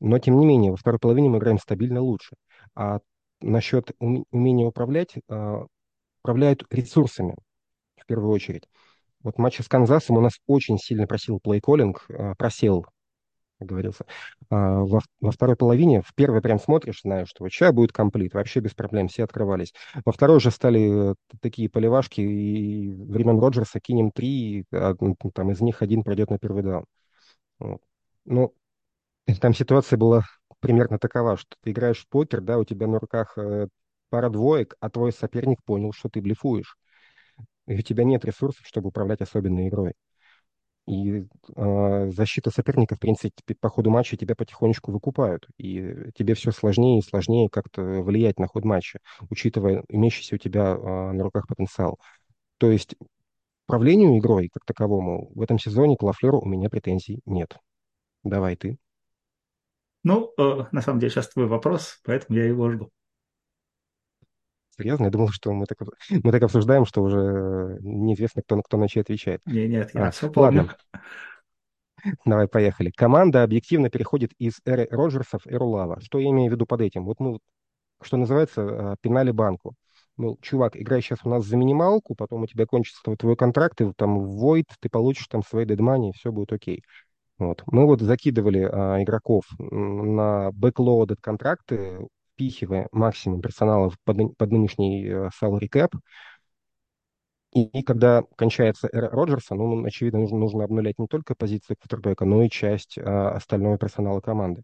[0.00, 2.34] Но, тем не менее, во второй половине мы играем стабильно лучше.
[2.74, 3.00] А
[3.42, 5.66] насчет умения управлять, а,
[6.22, 7.36] управляют ресурсами
[7.98, 8.66] в первую очередь.
[9.22, 12.86] Вот матч с Канзасом у нас очень сильно просил плей-коллинг, э, просел,
[13.60, 14.06] как говорился.
[14.48, 18.60] А, во, во второй половине, в первой прям смотришь, знаешь, что вот будет комплит, вообще
[18.60, 19.74] без проблем, все открывались.
[20.04, 24.94] Во второй же стали э, такие поливашки, и времен Роджерса кинем три, а,
[25.34, 26.86] там из них один пройдет на первый даун.
[28.24, 28.54] Ну,
[29.40, 30.22] там ситуация была
[30.60, 33.68] примерно такова, что ты играешь в покер, да, у тебя на руках э,
[34.08, 36.76] пара двоек, а твой соперник понял, что ты блефуешь.
[37.66, 39.92] И у тебя нет ресурсов, чтобы управлять особенной игрой.
[40.90, 41.24] И
[41.54, 45.46] э, защита соперника, в принципе, по ходу матча тебя потихонечку выкупают.
[45.56, 48.98] И тебе все сложнее и сложнее как-то влиять на ход матча,
[49.30, 52.00] учитывая имеющийся у тебя э, на руках потенциал.
[52.58, 52.96] То есть
[53.68, 57.56] управлению игрой как таковому в этом сезоне к Лафлеру у меня претензий нет.
[58.24, 58.76] Давай ты.
[60.02, 62.90] Ну, э, на самом деле, сейчас твой вопрос, поэтому я его жду.
[64.80, 65.04] Серьезно?
[65.04, 65.78] Я думал, что мы так,
[66.10, 69.40] мы так обсуждаем, что уже неизвестно, кто, кто на чей отвечает.
[69.46, 70.62] Не, нет, я а, все помню.
[70.62, 70.76] Ладно.
[72.24, 72.90] Давай, поехали.
[72.90, 76.00] Команда объективно переходит из эры Роджерсов в эру Лава.
[76.00, 77.04] Что я имею в виду под этим?
[77.04, 77.38] Вот мы,
[78.02, 78.62] что называется,
[78.92, 79.74] а, пинали банку.
[80.16, 83.80] Ну, чувак, играй сейчас у нас за минималку, потом у тебя кончится твой, твой контракт,
[83.80, 86.82] и там в Void ты получишь там свои дедмани, и все будет окей.
[87.38, 87.62] Вот.
[87.66, 92.06] Мы вот закидывали а, игроков на бэклоудед контракты,
[92.40, 95.90] впихивая максимум персонала под, под нынешний э, salary cap.
[97.52, 102.24] И, и когда кончается эра Роджерса, ну, очевидно, нужно, нужно обнулять не только позицию квотербека,
[102.24, 104.62] но и часть а, остального персонала команды.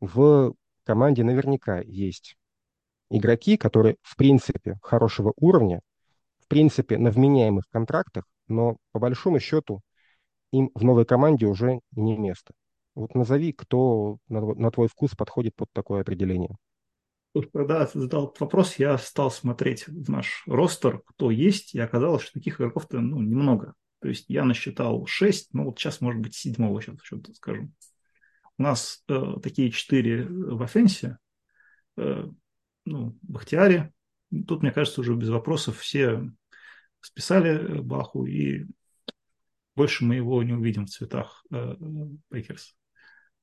[0.00, 2.36] В команде наверняка есть
[3.10, 5.80] игроки, которые, в принципе, хорошего уровня,
[6.40, 9.80] в принципе, на вменяемых контрактах, но по большому счету
[10.50, 12.52] им в новой команде уже не место.
[12.94, 16.56] Вот назови, кто на, на твой вкус подходит под такое определение.
[17.52, 22.60] Когда задал вопрос, я стал смотреть в наш ростер, кто есть, и оказалось, что таких
[22.60, 23.74] игроков-то ну, немного.
[24.00, 27.70] То есть я насчитал 6, ну вот сейчас, может быть, седьмого сейчас что-то скажу.
[28.58, 31.18] У нас э, такие четыре в офенсе,
[31.96, 32.26] э,
[32.84, 33.92] ну, Бахтиари.
[34.46, 36.22] Тут, мне кажется, уже без вопросов все
[37.00, 38.66] списали Баху, и
[39.74, 41.76] больше мы его не увидим в цветах э,
[42.30, 42.76] Packers.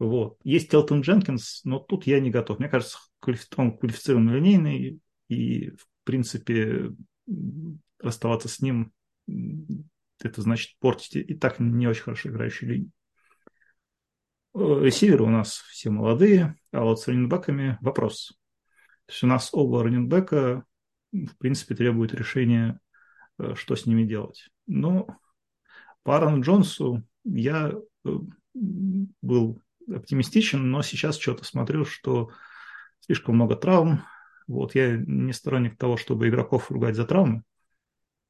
[0.04, 0.38] Вот.
[0.44, 2.60] Есть Элтон Дженкинс, но тут я не готов.
[2.60, 2.98] Мне кажется,
[3.56, 6.92] он квалифицированный линейный, и, в принципе,
[8.00, 8.92] расставаться с ним,
[9.26, 12.92] это значит портить и так не очень хорошо играющую линию.
[14.54, 18.34] Э, ресиверы у нас все молодые, а вот с раненбеками вопрос.
[19.06, 20.66] То есть у нас оба раненбека,
[21.14, 22.78] в принципе, требуют решения,
[23.40, 24.50] э, что с ними делать.
[24.68, 25.08] Но
[26.04, 27.72] по Аарону Джонсу я
[28.04, 28.10] э,
[28.54, 32.30] был оптимистичен, но сейчас что-то смотрю, что
[33.00, 34.04] слишком много травм.
[34.48, 37.44] Вот, я не сторонник того, чтобы игроков ругать за травмы.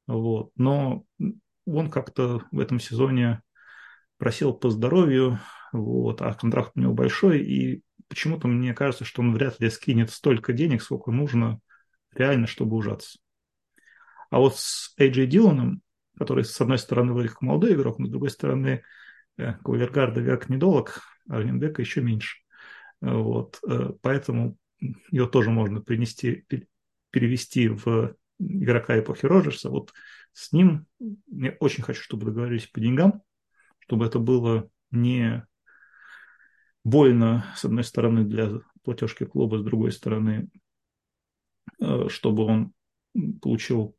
[0.06, 1.04] Вот, но
[1.66, 3.42] он как-то в этом сезоне
[4.18, 5.40] просел по здоровью,
[5.72, 10.10] вот, а контракт у него большой, и почему-то мне кажется, что он вряд ли скинет
[10.10, 11.58] столько денег, сколько нужно
[12.14, 13.18] реально, чтобы ужаться.
[14.30, 15.82] А вот с AJ Диланом
[16.16, 18.82] который, с одной стороны, вроде как молодой игрок, но с другой стороны,
[19.36, 22.38] э, Кувергарда век недолог, а Раненбека еще меньше.
[23.00, 23.60] Вот.
[23.68, 24.56] Э, поэтому
[25.10, 26.46] ее тоже можно принести,
[27.10, 29.70] перевести в игрока эпохи Роджерса.
[29.70, 29.92] Вот
[30.32, 30.86] с ним
[31.28, 33.22] я очень хочу, чтобы договорились по деньгам,
[33.78, 35.46] чтобы это было не
[36.82, 38.50] больно, с одной стороны, для
[38.82, 40.48] платежки клуба, с другой стороны,
[41.80, 42.72] э, чтобы он
[43.40, 43.96] получил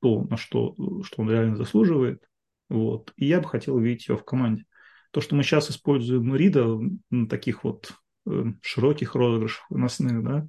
[0.00, 2.28] то, на что, что он реально заслуживает.
[2.68, 3.12] Вот.
[3.16, 4.66] И я бы хотел видеть его в команде.
[5.10, 6.78] То, что мы сейчас используем Рида
[7.10, 7.92] на таких вот
[8.26, 10.48] э, широких розыгрышах выносных, да,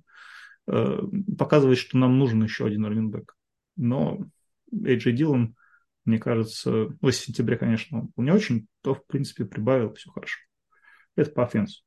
[0.67, 1.00] э,
[1.38, 3.36] показывает, что нам нужен еще один раненбэк.
[3.76, 4.20] Но
[4.72, 5.56] Эйджей Дилан,
[6.06, 10.39] мне кажется, ну, в сентябре, конечно, он не очень, то, в принципе, прибавил, все хорошо.
[11.15, 11.84] Это по офенсу.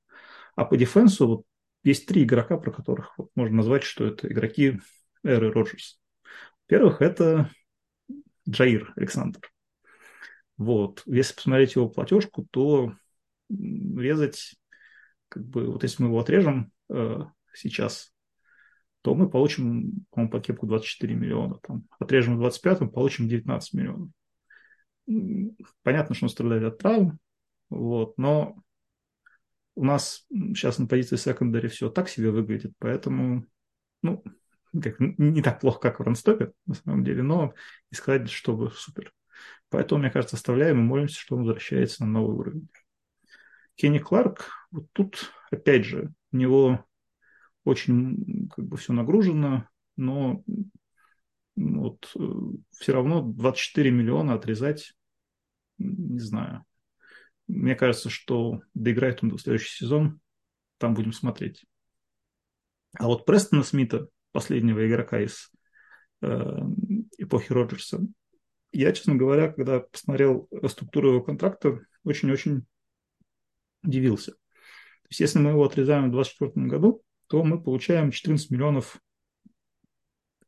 [0.57, 1.45] А по дефенсу вот
[1.83, 4.81] есть три игрока, про которых вот, можно назвать, что это игроки
[5.23, 5.97] эры Роджерса.
[6.69, 7.51] Во-первых, это
[8.49, 9.41] Джаир Александр.
[10.61, 11.03] Вот.
[11.07, 12.93] Если посмотреть его платежку, то
[13.49, 14.57] резать,
[15.31, 17.21] как бы, вот если мы его отрежем э,
[17.55, 18.13] сейчас,
[19.01, 21.59] то мы получим, по-моему, по кепку 24 миллиона.
[21.67, 24.11] Там, отрежем в 25 мы получим 19 миллионов.
[25.83, 27.19] Понятно, что он страдает от травм,
[27.71, 28.63] вот, но
[29.77, 33.47] у нас сейчас на позиции секондари все так себе выглядит, поэтому,
[34.03, 34.23] ну,
[34.79, 37.55] как, не так плохо, как в Ранстопе, на самом деле, но
[37.91, 39.15] и сказать, чтобы супер.
[39.69, 42.69] Поэтому, мне кажется, оставляем и молимся, что он возвращается на новый уровень.
[43.77, 46.85] Кенни Кларк, вот тут, опять же, у него
[47.65, 50.43] очень как бы все нагружено, но
[51.57, 52.21] вот, э,
[52.79, 54.95] все равно 24 миллиона отрезать,
[55.79, 56.65] не знаю.
[57.47, 60.21] Мне кажется, что доиграет он в следующий сезон,
[60.79, 61.65] там будем смотреть.
[62.99, 65.51] А вот Престона Смита, последнего игрока из
[66.23, 66.59] э,
[67.19, 68.01] эпохи Роджерса,
[68.73, 72.67] я, честно говоря, когда посмотрел структуру его контракта, очень-очень
[73.83, 74.33] удивился.
[74.33, 79.01] То есть, если мы его отрезаем в 2024 году, то мы получаем 14 миллионов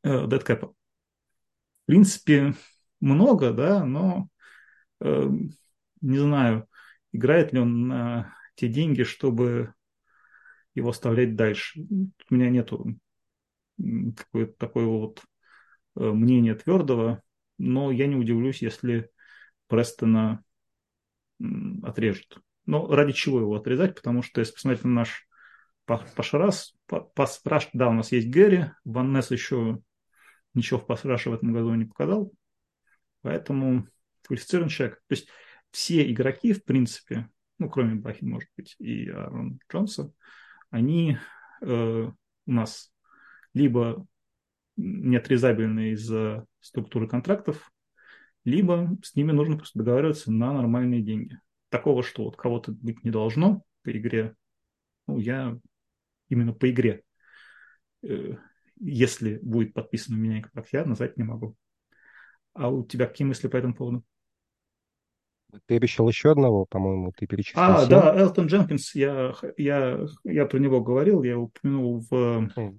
[0.02, 0.68] э, дедкэпа.
[0.68, 2.54] В принципе,
[3.00, 4.28] много, да, но
[5.00, 5.28] э,
[6.00, 6.68] не знаю,
[7.12, 9.74] играет ли он на те деньги, чтобы
[10.74, 11.80] его оставлять дальше.
[11.80, 12.98] У меня нету
[14.16, 15.22] такой, такого вот
[15.96, 17.22] э, мнения твердого,
[17.58, 19.10] но я не удивлюсь, если
[19.68, 20.44] Престона
[21.82, 22.38] отрежет.
[22.66, 23.94] Но ради чего его отрезать?
[23.94, 25.28] Потому что, если посмотреть на наш
[25.86, 29.80] пашрас, пас да, у нас есть Гэри, Ваннес еще
[30.54, 32.32] ничего в пасраше в этом году не показал,
[33.22, 33.86] поэтому
[34.22, 34.96] квалифицированный человек.
[35.08, 35.28] То есть
[35.70, 40.12] все игроки, в принципе, ну, кроме Бахи, может быть, и Аарон Джонса,
[40.70, 41.18] они
[41.62, 41.66] э,
[42.46, 42.92] у нас
[43.54, 44.06] либо
[44.76, 47.70] неотрезабельны из-за структуры контрактов,
[48.44, 51.38] либо с ними нужно просто договариваться на нормальные деньги.
[51.68, 54.34] Такого, что вот кого-то быть не должно по игре,
[55.06, 55.58] ну, я
[56.28, 57.02] именно по игре,
[58.02, 58.34] э,
[58.80, 61.56] если будет подписан у меня контракт, я назвать не могу.
[62.54, 64.04] А у тебя какие мысли по этому поводу?
[65.66, 67.62] Ты обещал еще одного, по-моему, ты перечислил.
[67.62, 67.90] А, 7.
[67.90, 72.78] да, Элтон Дженкинс, я, я, я про него говорил, я упомянул в, mm.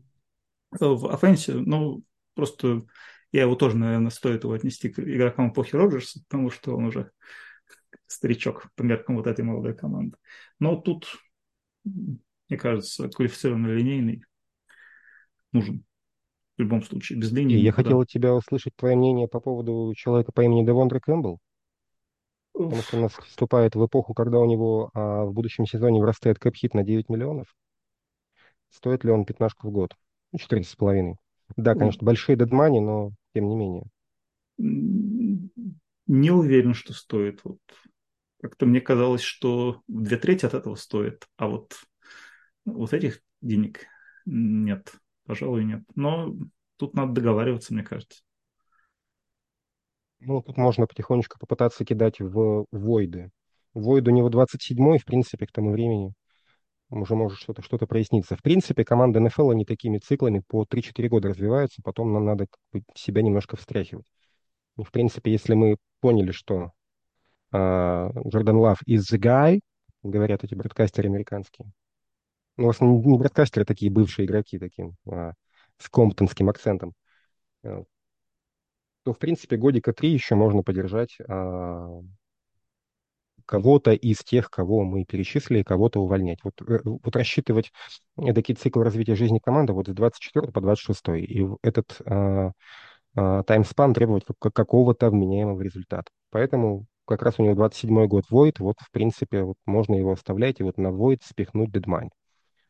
[0.79, 2.01] В офенсе, но
[2.36, 2.83] просто
[3.31, 7.12] я его тоже, наверное, стоит его отнести к игрокам эпохи Роджерса, потому что он уже
[8.07, 10.17] старичок по меркам вот этой молодой команды.
[10.59, 11.17] Но тут,
[11.83, 14.23] мне кажется, квалифицированный линейный
[15.51, 15.83] нужен
[16.57, 17.19] в любом случае.
[17.19, 17.57] Без линии.
[17.57, 21.39] Я хотел от тебя услышать твое мнение по поводу человека по имени Девондре Кэмпбелл.
[22.53, 26.38] Потому что у нас вступает в эпоху, когда у него а, в будущем сезоне вырастает
[26.38, 27.47] кэп-хит на 9 миллионов.
[28.69, 29.95] Стоит ли он пятнашку в год?
[30.33, 31.15] Ну, 14,5.
[31.55, 33.83] Да, конечно, большие дедмани, но тем не менее.
[34.57, 37.41] Не уверен, что стоит.
[37.43, 37.59] Вот.
[38.41, 41.75] Как-то мне казалось, что две трети от этого стоит, а вот,
[42.65, 43.85] вот этих денег
[44.25, 44.93] нет,
[45.25, 45.83] пожалуй, нет.
[45.95, 46.35] Но
[46.77, 48.21] тут надо договариваться, мне кажется.
[50.19, 53.29] Ну, тут можно потихонечку попытаться кидать в Войды.
[53.73, 56.13] Войд у него 27-й, в принципе, к тому времени
[57.01, 58.36] уже может что-то что проясниться.
[58.36, 62.47] В принципе, команды НФЛ, они такими циклами по 3-4 года развиваются, потом нам надо
[62.95, 64.06] себя немножко встряхивать.
[64.77, 66.71] И, в принципе, если мы поняли, что
[67.53, 69.60] Джордан Лав is the guy,
[70.01, 71.71] говорят эти бродкастеры американские,
[72.58, 75.34] ну, в основном не бродкастеры, а такие бывшие игроки таким, а,
[75.77, 76.93] с комптонским акцентом,
[77.62, 77.86] то,
[79.12, 82.01] в принципе, годика три еще можно подержать а,
[83.45, 86.39] кого-то из тех, кого мы перечислили, кого-то увольнять.
[86.43, 87.71] Вот, э, вот рассчитывать
[88.15, 91.10] такие циклы развития жизни команды вот с 24 по 26.
[91.10, 92.51] И этот а,
[93.15, 96.12] а, таймспан требует какого-то вменяемого результата.
[96.32, 100.60] Поэтому как раз у него 27 год Void, вот, в принципе, вот можно его оставлять
[100.60, 102.10] и вот на Void спихнуть дедмайн.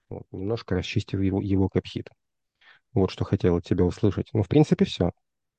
[0.10, 2.10] Вот, немножко расчистив его, его капхит.
[2.94, 4.30] Вот что хотел от тебя услышать.
[4.34, 5.12] Ну, в принципе, все.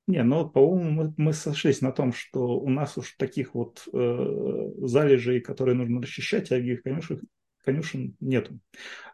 [0.07, 4.71] Не, ну, по-моему, мы, мы сошлись на том, что у нас уж таких вот э,
[4.81, 7.21] залежей, которые нужно расчищать, а их конюшен,
[7.63, 8.59] конюшен нету.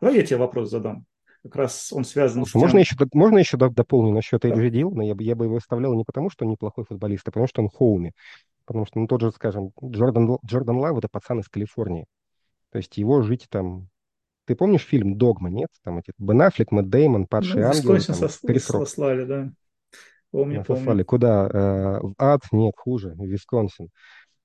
[0.01, 1.06] Давай я тебе вопрос задам.
[1.43, 2.62] Как раз он связан Слушай, с тем...
[2.62, 5.01] Можно еще, можно еще дополнить насчет Эйджи Дилана?
[5.04, 7.62] Я бы, я бы его оставлял не потому, что он неплохой футболист, а потому что
[7.62, 8.13] он хоуми.
[8.65, 12.06] Потому что, ну, тот же, скажем, Джордан, Джордан Лав– это пацан из Калифорнии.
[12.71, 13.88] То есть его жить там...
[14.45, 15.69] Ты помнишь фильм «Догма», нет?
[15.84, 17.97] Там эти Бен Аффлек, Мэтт Деймон, Падший ну, ангел.
[17.97, 18.41] Там, сос...
[18.60, 19.51] сослали, да.
[20.32, 20.65] Помню, помню.
[20.65, 21.04] Послали.
[21.04, 21.50] Куда?
[21.52, 22.41] Э, в ад?
[22.52, 23.89] Нет, хуже, в Висконсин.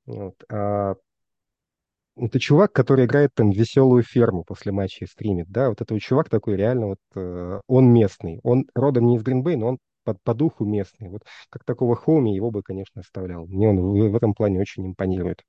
[0.04, 0.34] Вот.
[0.50, 0.94] А,
[2.16, 6.30] это чувак, который играет там веселую ферму после матча и стримит, да, вот это чувак
[6.30, 10.34] такой реально вот, э, он местный, он родом не из Гринбей, но он по, по
[10.34, 11.08] духу местный.
[11.08, 13.46] Вот как такого Хоуми его бы, конечно, оставлял.
[13.46, 15.42] Мне он в, в этом плане очень импонирует.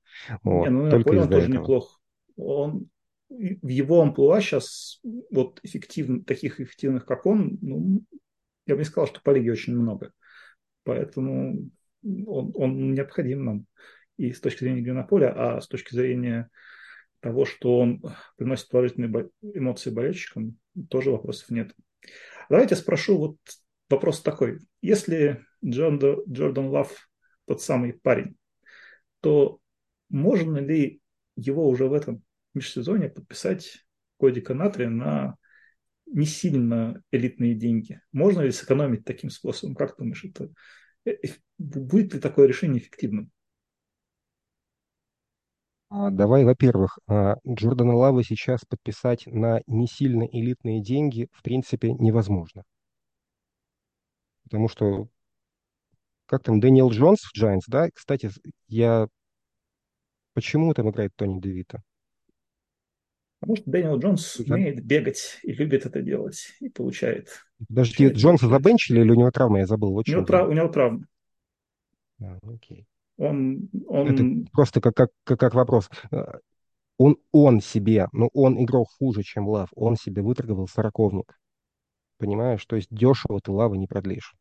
[0.44, 0.64] Вот.
[0.64, 1.62] Не, ну, Только он тоже этого.
[1.62, 2.02] неплох.
[2.36, 2.90] Он
[3.30, 5.00] в его амплуа сейчас
[5.32, 8.02] вот эффективных, таких эффективных, как он, ну,
[8.66, 10.12] я бы не сказал, что по лиге очень много.
[10.88, 11.70] Поэтому
[12.02, 13.66] он, он необходим нам
[14.16, 16.50] и с точки зрения поле, а с точки зрения
[17.20, 18.02] того, что он
[18.38, 20.58] приносит положительные эмоции болельщикам,
[20.90, 21.74] тоже вопросов нет.
[22.50, 23.38] Давайте спрошу вот
[23.90, 24.60] вопрос такой.
[24.82, 27.10] Если Джордан, Джордан Лав
[27.48, 28.38] тот самый парень,
[29.20, 29.60] то
[30.08, 31.02] можно ли
[31.36, 32.24] его уже в этом
[32.54, 33.86] межсезонье подписать
[34.16, 35.36] кодика натрия на
[36.08, 38.02] не сильно элитные деньги.
[38.12, 39.76] Можно ли сэкономить таким способом?
[39.76, 40.50] Как ты думаешь, это
[41.06, 41.14] э,
[41.58, 43.32] будет ли такое решение эффективным?
[45.90, 51.94] А, давай, во-первых, а, Джордана Лавы сейчас подписать на не сильно элитные деньги в принципе
[51.94, 52.64] невозможно.
[54.44, 55.08] Потому что
[56.28, 57.90] как там, Дэниел Джонс в Giants, да?
[57.94, 58.30] Кстати,
[58.68, 59.08] я...
[60.34, 61.82] Почему там играет Томми Девито?
[63.40, 67.30] Потому что Дэниел Джонс умеет бегать и любит это делать, и получает.
[67.68, 69.60] Подожди, получает, Джонса забенчили или у него травма?
[69.60, 69.92] Я забыл.
[69.92, 70.50] Вот у, него трав...
[70.50, 71.06] у него травма.
[72.20, 72.88] А, окей.
[73.18, 74.08] Он, он...
[74.08, 75.90] Это просто как, как, как, как вопрос.
[76.12, 76.40] Э,
[76.98, 79.70] он, он себе, но он игрок хуже, чем Лав.
[79.76, 81.38] Он себе выторговал сороковник.
[82.18, 82.66] Понимаешь?
[82.66, 84.36] То есть дешево ты Лавы не продлишь.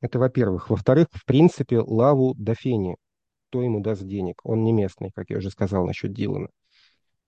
[0.00, 0.70] Это во-первых.
[0.70, 2.96] Во-вторых, в принципе, Лаву до Фени.
[3.48, 4.40] Кто ему даст денег?
[4.44, 6.48] Он не местный, как я уже сказал насчет Дилана.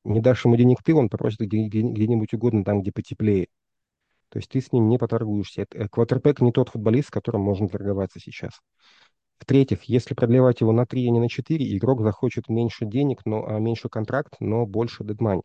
[0.04, 3.48] Не дашь ему денег ты, он попросит где-нибудь угодно там, где потеплее.
[4.28, 5.66] То есть ты с ним не поторгуешься.
[5.72, 8.52] Э, квотерпек не тот футболист, с которым можно торговаться сейчас.
[9.38, 13.46] В-третьих, если продлевать его на 3, а не на 4, игрок захочет меньше денег, но,
[13.46, 15.42] а меньше контракт, но больше дедмани.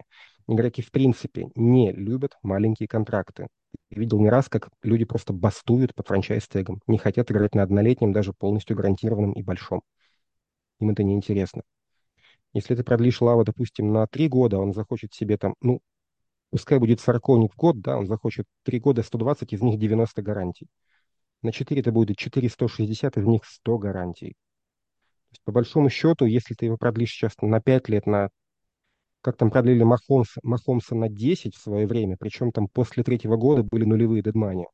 [0.48, 3.48] Игроки в принципе не любят маленькие контракты.
[3.92, 8.14] Я видел не раз, как люди просто бастуют под франчайз-тегом, не хотят играть на однолетнем,
[8.14, 9.82] даже полностью гарантированном и большом.
[10.80, 11.64] Им это неинтересно.
[12.54, 15.82] Если ты продлишь Лава, допустим, на 3 года, он захочет себе там, ну,
[16.50, 20.68] пускай будет 40 в год, да, он захочет 3 года 120, из них 90 гарантий.
[21.42, 24.30] На 4 это будет 460, из них 100 гарантий.
[24.30, 28.30] То есть, по большому счету, если ты его продлишь сейчас на 5 лет, на
[29.22, 33.64] как там продлили Махомс, Махомса на 10 в свое время, причем там после третьего года
[33.64, 34.66] были нулевые дедмани,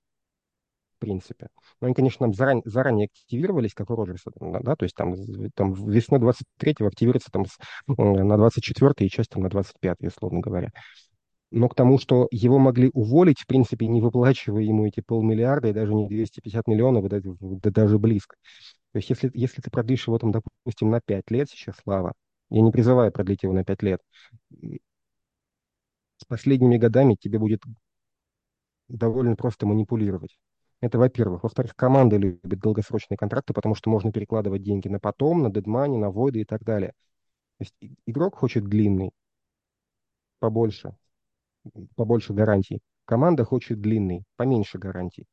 [1.05, 1.47] принципе.
[1.79, 5.13] Но они, конечно, заран, заранее активировались, как у Роджерса, да, то есть там,
[5.55, 10.71] там весной 23-го активируется там с, на 24 и часть там на 25 условно говоря
[11.51, 15.73] но к тому, что его могли уволить, в принципе, не выплачивая ему эти полмиллиарда и
[15.73, 18.35] даже не 250 миллионов, да, да даже близко.
[18.91, 22.13] То есть если, если ты продлишь его, там, допустим, на 5 лет сейчас, Слава,
[22.49, 24.01] я не призываю продлить его на 5 лет,
[26.17, 27.61] с последними годами тебе будет
[28.87, 30.37] довольно просто манипулировать.
[30.81, 31.43] Это во-первых.
[31.43, 36.11] Во-вторых, команда любит долгосрочные контракты, потому что можно перекладывать деньги на потом, на дедмани, на
[36.11, 36.93] войды и так далее.
[37.57, 39.11] То есть игрок хочет длинный,
[40.39, 40.95] побольше,
[41.95, 42.81] побольше гарантий.
[43.05, 45.25] Команда хочет длинный, поменьше гарантий.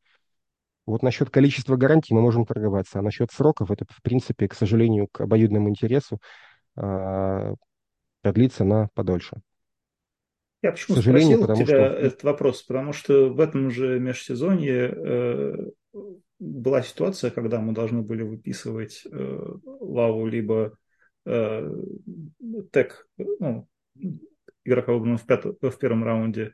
[0.86, 5.08] Вот насчет количества гарантий мы можем торговаться, а насчет сроков это, в принципе, к сожалению,
[5.10, 6.18] к обоюдному интересу
[6.76, 7.54] э,
[8.22, 9.42] продлится на подольше.
[10.62, 11.98] Я почему спросил потому тебя что...
[11.98, 12.62] этот вопрос?
[12.62, 15.70] Потому что в этом же межсезонье э,
[16.38, 20.76] была ситуация, когда мы должны были выписывать э, лаву либо
[21.26, 21.70] э,
[22.70, 23.68] тег, ну,
[24.64, 25.44] игрока выбранного в, пят...
[25.44, 26.52] в первом раунде,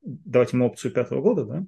[0.00, 1.66] давать ему опцию пятого года, да,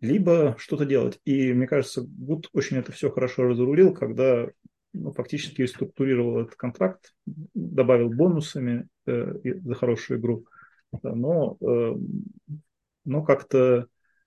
[0.00, 1.18] либо что-то делать.
[1.24, 4.48] И мне кажется, Гуд очень это все хорошо разрулил, когда
[4.92, 7.14] ну, фактически структурировал этот контракт,
[7.54, 10.46] добавил бонусами э, за хорошую игру,
[11.02, 11.94] но, э,
[13.04, 13.86] но как-то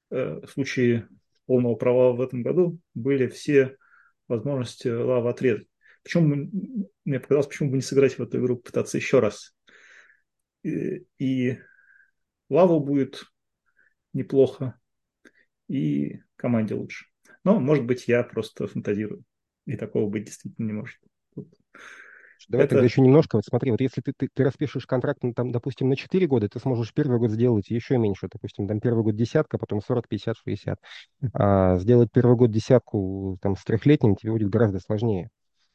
[0.10, 1.08] э, в случае
[1.46, 3.78] полного провала в этом году были все
[4.28, 5.68] возможности Лава отрезать.
[6.04, 6.50] Почему
[7.06, 9.54] мне показалось, почему бы не сыграть в эту игру, пытаться еще раз
[10.64, 11.58] и
[12.50, 13.26] Лаву будет
[14.14, 14.80] неплохо,
[15.68, 17.06] и команде лучше.
[17.44, 19.24] Но, может быть, я просто фантазирую,
[19.66, 21.00] и такого быть действительно не может.
[22.48, 22.76] Давай это...
[22.76, 23.36] тогда еще немножко.
[23.36, 26.50] Вот смотри, вот если ты, ты, ты распишешь контракт, ну, там, допустим, на 4 года,
[26.50, 28.28] ты сможешь первый год сделать еще меньше.
[28.32, 30.80] Допустим, там первый год десятка, потом 40, 50, 60.
[31.34, 35.30] А сделать первый год десятку там, с трехлетним тебе будет гораздо сложнее.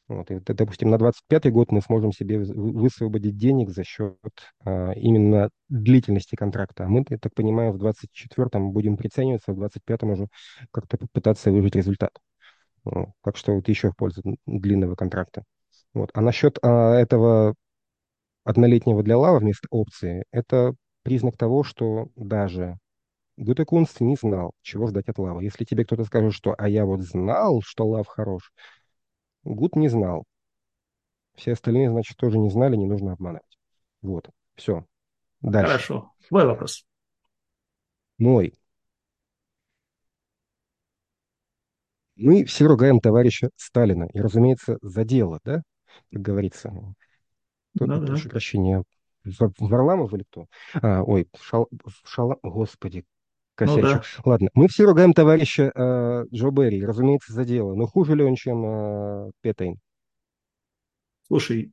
[0.07, 4.15] Вот, и, допустим, на 25 год мы сможем себе высвободить денег за счет
[4.63, 6.85] а, именно длительности контракта.
[6.85, 10.27] А мы, я так понимаю, в 24-м будем прицениваться, в 25-м уже
[10.71, 12.11] как-то пытаться выжить результат.
[12.85, 15.43] Вот, так что вот еще в пользу длинного контракта.
[15.93, 16.09] Вот.
[16.13, 17.55] А насчет а, этого
[18.43, 20.73] однолетнего для лава вместо опции, это
[21.03, 22.77] признак того, что даже
[23.37, 25.41] Гутекунст не знал, чего ждать от лава.
[25.41, 28.51] Если тебе кто-то скажет, что «а я вот знал, что лав хорош»,
[29.43, 30.25] Гуд не знал.
[31.35, 33.57] Все остальные, значит, тоже не знали, не нужно обманывать.
[34.01, 34.85] Вот, все.
[35.41, 35.71] Дальше.
[35.71, 36.11] Хорошо.
[36.27, 36.85] Свой вопрос.
[38.17, 38.53] Мой.
[42.15, 44.09] Мы все ругаем товарища Сталина.
[44.11, 45.61] И, разумеется, за дело, да?
[46.11, 46.73] Как говорится.
[47.77, 48.29] Тут, ну, прошу да.
[48.31, 48.83] прощения,
[49.59, 50.47] Варламов или кто?
[50.73, 51.69] А, ой, Шал,
[52.05, 52.37] Шала...
[52.41, 53.05] Господи,
[53.55, 53.81] косячу.
[53.81, 54.03] Ну, да.
[54.25, 57.75] Ладно, мы все ругаем товарища э, Джо Берри, разумеется, за дело.
[57.75, 59.79] Но хуже ли он, чем э, Петейн?
[61.27, 61.71] Слушай,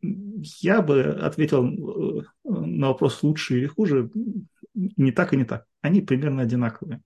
[0.60, 4.10] я бы ответил э, на вопрос лучше или хуже
[4.74, 5.66] не так и не так.
[5.80, 7.00] они примерно одинаковые.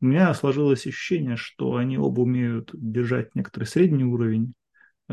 [0.00, 4.54] У меня сложилось ощущение, что они оба умеют держать некоторый средний уровень,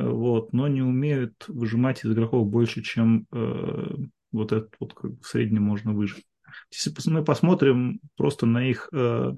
[0.04, 3.95] вот, но не умеют выжимать из игроков больше, чем э,
[4.32, 6.26] вот этот вот в среднем можно выжить.
[6.72, 9.34] Если мы посмотрим просто на их э,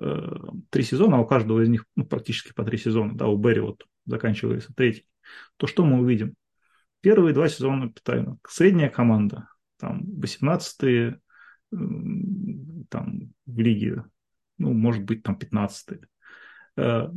[0.00, 0.36] э,
[0.70, 3.60] три сезона, а у каждого из них ну, практически по три сезона, да, у Берри
[3.60, 5.06] вот заканчивается третий,
[5.56, 6.34] то что мы увидим?
[7.00, 8.38] Первые два сезона питаем.
[8.46, 11.18] Средняя команда, там 18
[11.70, 14.04] там в лиге,
[14.58, 16.00] ну, может быть, там 15
[16.76, 17.08] э,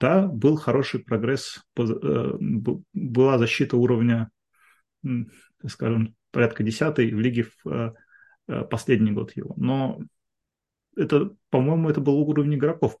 [0.00, 2.32] да, был хороший прогресс, э,
[2.92, 4.30] была защита уровня,
[5.66, 7.94] скажем, порядка 10 в лиге в
[8.46, 9.54] э, последний год его.
[9.56, 10.00] Но
[10.96, 12.98] это, по-моему, это был уровень игроков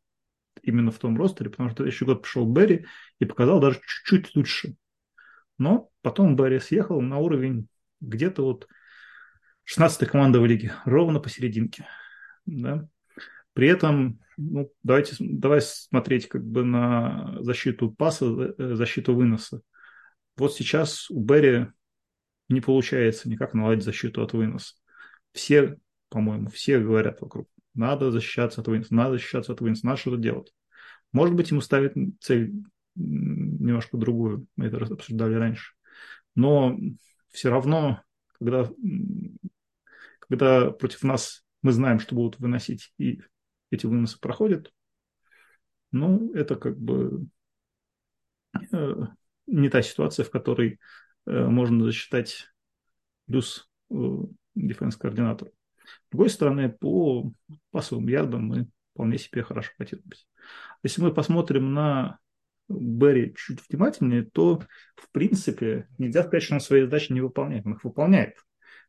[0.62, 2.86] именно в том ростере, потому что еще год пришел Берри
[3.18, 4.76] и показал даже чуть-чуть лучше.
[5.58, 7.68] Но потом Берри съехал на уровень
[8.00, 8.68] где-то вот
[9.64, 11.86] 16 команда в лиге, ровно посерединке.
[12.46, 12.86] Да?
[13.52, 19.60] При этом, ну, давайте давай смотреть как бы на защиту паса, э, защиту выноса.
[20.36, 21.68] Вот сейчас у Берри
[22.48, 24.74] не получается никак наладить защиту от выноса.
[25.32, 25.78] Все,
[26.08, 30.52] по-моему, все говорят вокруг, надо защищаться от выноса, надо защищаться от выноса, надо что-то делать.
[31.12, 32.52] Может быть, ему ставят цель
[32.96, 35.74] немножко другую, мы это обсуждали раньше.
[36.34, 36.78] Но
[37.30, 38.02] все равно,
[38.38, 38.68] когда
[40.28, 43.20] когда против нас мы знаем, что будут выносить, и
[43.70, 44.72] эти выносы проходят,
[45.90, 47.26] ну, это как бы
[48.72, 48.94] э,
[49.46, 50.80] не та ситуация, в которой
[51.26, 52.48] э, можно засчитать
[53.26, 53.94] плюс э,
[54.54, 55.52] дефенс-координатору.
[55.84, 57.32] С другой стороны, по
[57.70, 60.26] пасовым ярдам мы вполне себе хорошо котируемся.
[60.82, 62.18] Если мы посмотрим на
[62.68, 64.62] Берри чуть внимательнее, то,
[64.96, 67.66] в принципе, нельзя сказать, что он свои задачи не выполняет.
[67.66, 68.36] Он их выполняет.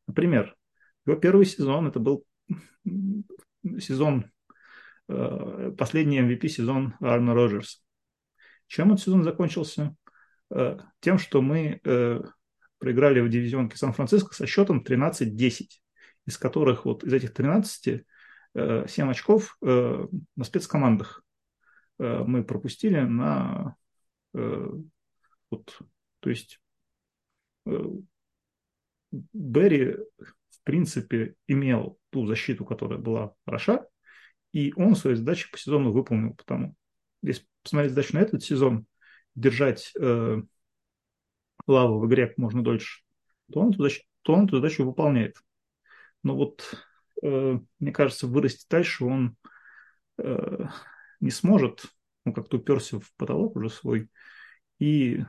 [0.08, 0.56] Например,
[1.06, 2.26] его первый сезон, это был
[3.80, 4.32] сезон,
[5.08, 7.84] последний MVP сезон Арна Роджерс.
[8.68, 9.96] Чем этот сезон закончился?
[10.50, 12.22] Э, тем, что мы э,
[12.80, 15.68] проиграли в дивизионке Сан-Франциско со счетом 13-10,
[16.26, 18.06] из которых вот из этих 13
[18.56, 20.08] 7 очков на
[20.44, 21.26] спецкомандах
[21.98, 23.76] мы пропустили на
[24.32, 25.78] вот,
[26.22, 26.62] то есть
[29.12, 29.98] Берри
[30.66, 33.86] принципе, имел ту защиту, которая была хороша,
[34.56, 36.34] и он свои задачи по сезону выполнил.
[36.34, 36.78] Потому,
[37.22, 38.88] если посмотреть задачу на этот сезон,
[39.36, 40.42] держать э,
[41.68, 43.04] лаву в игре можно дольше,
[43.52, 45.36] то он эту задачу, то он эту задачу выполняет.
[46.24, 46.74] Но вот,
[47.22, 49.36] э, мне кажется, вырасти дальше он
[50.20, 50.68] э,
[51.20, 51.88] не сможет,
[52.24, 54.10] он как-то уперся в потолок уже свой
[54.80, 55.26] и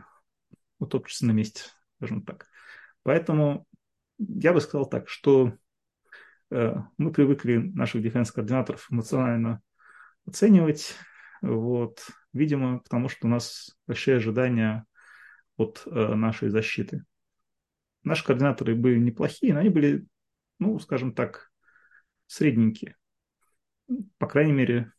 [0.78, 1.62] утопчется на месте,
[1.96, 2.46] скажем так.
[3.02, 3.66] Поэтому
[4.18, 5.52] я бы сказал так, что
[6.50, 9.60] мы привыкли наших дефенс-координаторов эмоционально
[10.26, 10.94] оценивать,
[11.42, 14.84] вот, видимо, потому что у нас большие ожидания
[15.56, 17.04] от э, нашей защиты.
[18.02, 20.06] Наши координаторы были неплохие, но они были,
[20.58, 21.50] ну, скажем так,
[22.26, 22.96] средненькие.
[24.18, 24.92] По крайней мере,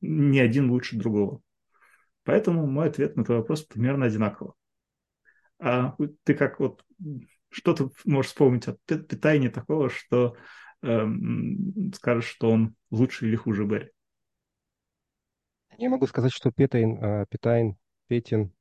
[0.00, 1.40] ни один лучше другого.
[2.24, 4.54] Поэтому мой ответ на твой вопрос примерно одинаково.
[5.58, 6.84] А ты как вот
[7.50, 10.36] что ты можешь вспомнить от питания такого, что
[10.82, 13.90] эм, скажешь, что он лучше или хуже Берри?
[15.78, 17.76] Я могу сказать, что Петайн, э, Питайн,
[18.06, 18.52] Петин,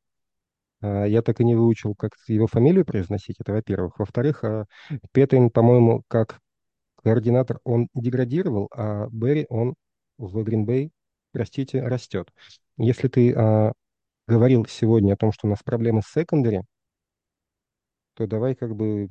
[0.82, 4.00] э, я так и не выучил, как его фамилию произносить, это во-первых.
[4.00, 4.66] Во-вторых, э,
[5.12, 6.40] Петайн, по-моему, как
[7.04, 9.76] координатор, он деградировал, а Берри, он
[10.18, 10.92] в Гринбей,
[11.32, 12.30] простите, растет.
[12.78, 13.72] Если ты э,
[14.28, 16.62] говорил сегодня о том, что у нас проблемы с секондари,
[18.14, 19.10] то давай как бы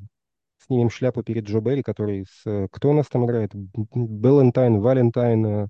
[0.65, 2.69] снимем шляпу перед Джо Берри, который с...
[2.73, 3.53] Кто у нас там играет?
[3.55, 5.69] Беллентайн, Валентайн, э,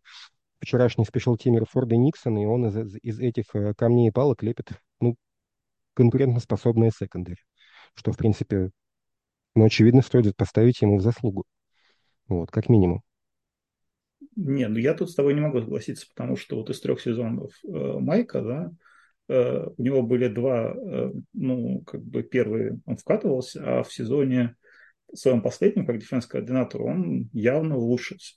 [0.60, 4.70] вчерашний special teamer Форда Никсон, и он из, из этих э, камней и палок лепит
[5.00, 5.16] ну,
[5.94, 7.38] конкурентоспособные secondary.
[7.94, 8.70] Что, в принципе,
[9.54, 11.44] ну, очевидно, стоит поставить ему в заслугу.
[12.28, 13.02] Вот, как минимум.
[14.36, 17.52] Не, ну я тут с тобой не могу согласиться, потому что вот из трех сезонов
[17.64, 18.70] э, Майка, да,
[19.28, 24.56] Э, у него были два, э, ну, как бы первый он вкатывался, а в сезоне
[25.14, 28.34] своем последнем, как defense-координатор, он явно улучшился.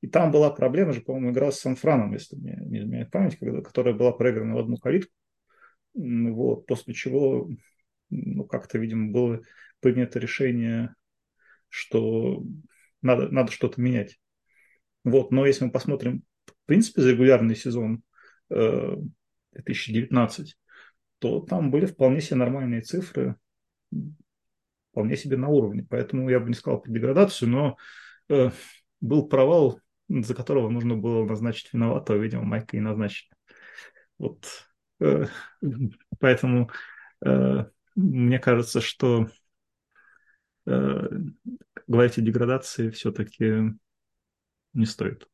[0.00, 3.60] И там была проблема же, по-моему, игра с Санфраном, если мне не изменяет память, когда,
[3.60, 5.12] которая была проиграна в одну калитку.
[5.94, 7.50] Вот, после чего,
[8.08, 9.42] ну, как-то, видимо, было
[9.80, 10.94] принято решение,
[11.68, 12.42] что
[13.02, 14.18] надо, надо что-то менять.
[15.04, 18.02] Вот, но если мы посмотрим, в принципе, за регулярный сезон
[18.50, 18.96] э,
[19.52, 20.56] 2019,
[21.18, 23.36] то там были вполне себе нормальные цифры,
[24.90, 25.86] вполне себе на уровне.
[25.88, 27.76] Поэтому я бы не сказал про деградацию, но
[28.28, 28.50] э,
[29.00, 29.80] был провал
[30.10, 33.30] за которого нужно было назначить виноватого, видимо, Майка и назначили.
[34.18, 34.44] Вот.
[35.00, 35.26] Э,
[36.18, 36.70] поэтому
[37.24, 37.64] э,
[37.94, 39.28] мне кажется, что
[40.66, 41.08] э,
[41.86, 43.72] говорить о деградации все-таки
[44.72, 45.26] не стоит.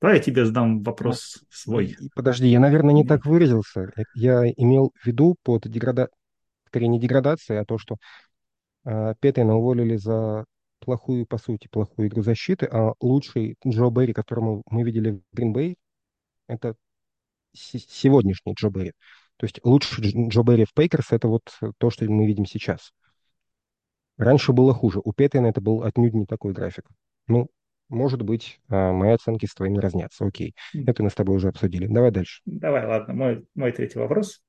[0.00, 1.96] Давай я тебе задам вопрос свой.
[2.14, 3.92] Подожди, я, наверное, не так выразился.
[4.14, 6.16] Я имел в виду под деградацией,
[6.66, 7.96] скорее не деградацией, а то, что
[8.84, 10.44] э, Петейна уволили за
[10.80, 15.76] плохую, по сути, плохую игру защиты, а лучший Джо Берри, которому мы видели в Гринбей,
[16.48, 16.74] это
[17.52, 18.92] сегодняшний Джо Берри.
[19.36, 21.42] То есть лучший Джо Берри в Пейкерс это вот
[21.78, 22.92] то, что мы видим сейчас.
[24.16, 25.00] Раньше было хуже.
[25.02, 26.84] У Петейна это был отнюдь не такой график.
[27.26, 27.48] Ну,
[27.88, 30.26] может быть, а, мои оценки с твоими разнятся.
[30.26, 30.54] Окей.
[30.74, 31.86] Это мы с тобой уже обсудили.
[31.86, 32.42] Давай дальше.
[32.44, 33.14] Давай, ладно.
[33.14, 34.42] Мой, мой третий вопрос.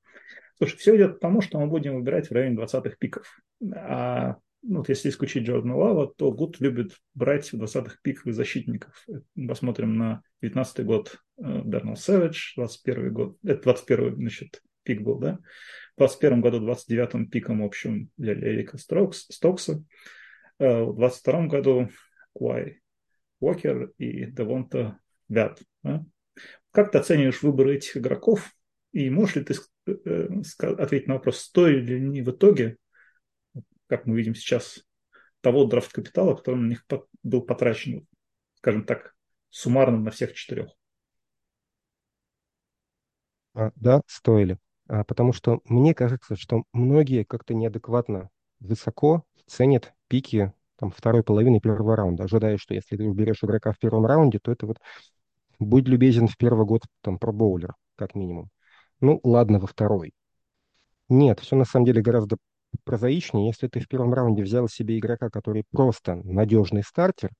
[0.62, 3.42] Слушай, все идет к тому, что мы будем выбирать в районе 20-х пиков.
[3.74, 9.08] А ну, вот если исключить Джордана Лава, то Гуд любит брать в 20-х пиках защитников.
[9.48, 15.40] Посмотрим на 19 год Дарнелл Сэвидж, 21 год, это 21 значит, пик был, да?
[15.96, 19.84] В 21 году 29-м пиком, в общем, для Эрика Стокс, Стокса.
[20.60, 21.90] Э, в 22 году
[22.34, 22.82] Куай
[23.40, 25.60] Уокер и Девонте Уайатт.
[25.82, 26.06] Да?
[26.70, 28.52] Как ты оцениваешь выбор этих игроков?
[28.92, 29.56] И можешь ли ты
[29.88, 30.28] э,
[30.60, 32.78] ответить на вопрос, стоили ли они в итоге
[33.92, 34.80] как мы видим сейчас,
[35.42, 36.86] того драфт-капитала, который на них
[37.24, 38.08] был потрачен,
[38.56, 39.14] скажем так,
[39.50, 40.70] суммарно на всех четырех.
[43.54, 44.60] А, да, стоили.
[44.88, 48.30] А, потому что мне кажется, что многие как-то неадекватно
[48.62, 53.78] высоко ценят пики там, второй половины первого раунда, ожидая, что если ты уберешь игрока в
[53.78, 54.78] первом раунде, то это вот
[55.60, 58.52] будь любезен в первый год там про боулер, как минимум.
[59.02, 60.14] Ну, ладно, во второй.
[61.10, 62.38] Нет, все на самом деле гораздо
[62.84, 67.32] прозаичнее, если ты в первом раунде взял себе игрока, который просто надежный стартер,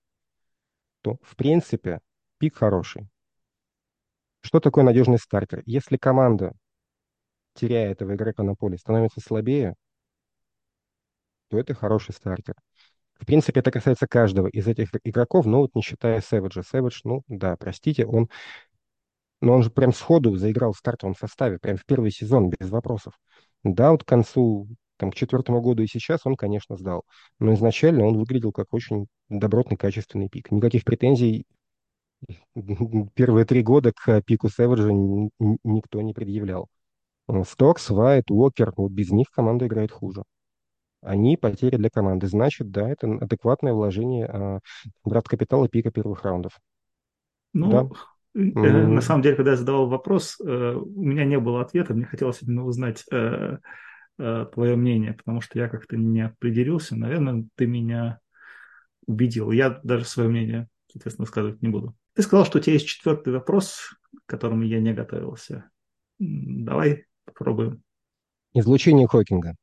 [1.02, 2.00] то, в принципе,
[2.38, 3.08] пик хороший.
[4.42, 5.62] Что такое надежный стартер?
[5.66, 6.54] Если команда,
[7.54, 9.76] теряя этого игрока на поле, становится слабее,
[11.50, 12.56] то это хороший стартер.
[13.20, 16.64] В принципе, это касается каждого из этих игроков, но вот не считая Сэвиджа.
[16.64, 18.30] Сэвидж, ну да, простите, он
[19.42, 23.14] но он же прям сходу заиграл в стартовом составе, прям в первый сезон, без вопросов.
[23.64, 24.68] Да, вот к концу
[24.98, 27.04] там, к четвертому году и сейчас он, конечно, сдал.
[27.40, 30.52] Но изначально он выглядел как очень добротный, качественный пик.
[30.52, 31.46] Никаких претензий
[33.16, 36.68] первые три года к пику Севержа никто не предъявлял.
[37.48, 40.24] Стокс, Вайт, Уокер, вот без них команда играет хуже.
[41.02, 42.28] Они потери для команды.
[42.28, 44.60] Значит, да, это адекватное вложение а,
[45.04, 46.60] брат капитала пика первых раундов.
[47.54, 47.90] Ну, да.
[48.34, 51.94] Э, на самом деле, когда я задавал вопрос, э, у меня не было ответа.
[51.94, 53.58] Мне хотелось именно узнать, э,
[54.18, 56.96] твое мнение, потому что я как-то не определился.
[56.96, 58.20] Наверное, ты меня
[59.08, 59.50] убедил.
[59.50, 61.96] Я даже свое мнение, соответственно, сказать не буду.
[62.14, 65.72] Ты сказал, что у тебя есть четвертый вопрос, к которому я не готовился.
[66.20, 67.82] Давай попробуем.
[68.54, 69.56] Излучение Хокинга.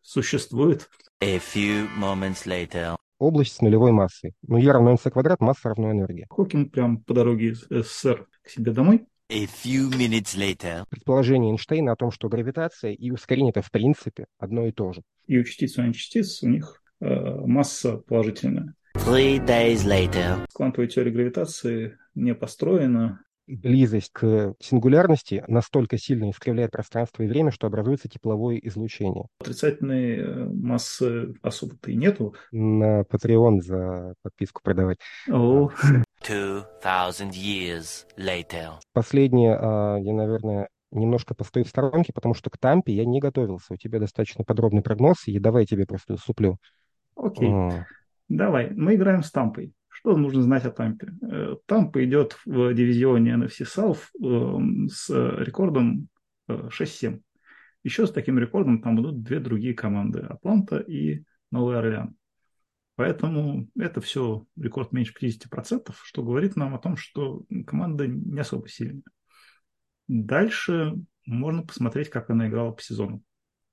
[0.00, 0.88] Существует.
[1.20, 2.96] A few moments later.
[3.18, 4.34] Область с нулевой массой.
[4.46, 6.26] Ну, я равно mc квадрат, масса равно энергии.
[6.30, 10.84] Хокинг прям по дороге из СССР к себе домой A few minutes later.
[10.88, 15.02] Предположение Эйнштейна о том, что гравитация и ускорение это в принципе одно и то же.
[15.26, 18.74] И у частиц и античастиц у них э, масса положительная.
[18.94, 20.46] Three days later.
[20.54, 27.66] Квантовая теория гравитации не построена близость к сингулярности настолько сильно искривляет пространство и время, что
[27.66, 29.26] образуется тепловое излучение.
[29.40, 32.34] Отрицательной э, массы особо-то и нету.
[32.52, 34.98] На Patreon за подписку продавать.
[35.30, 35.70] О.
[36.26, 38.74] Two thousand years later.
[38.92, 43.74] Последнее, а, я, наверное, немножко постою в сторонке, потому что к Тампе я не готовился.
[43.74, 46.58] У тебя достаточно подробный прогноз, и давай я тебе просто суплю.
[47.16, 47.48] Окей.
[47.48, 47.82] Okay.
[48.28, 49.72] Давай, мы играем с Тампой.
[49.98, 51.12] Что нужно знать о Тампе?
[51.22, 56.08] Э, Тампа идет в дивизионе NFC South эм, с рекордом
[56.48, 57.16] 6-7.
[57.16, 57.18] Э,
[57.82, 60.20] Еще с таким рекордом там будут две другие команды.
[60.20, 62.14] Атланта и Новый Орлеан.
[62.94, 68.68] Поэтому это все рекорд меньше 50%, что говорит нам о том, что команда не особо
[68.68, 69.02] сильная.
[70.06, 70.94] Дальше
[71.26, 73.22] можно посмотреть, как она играла по сезону.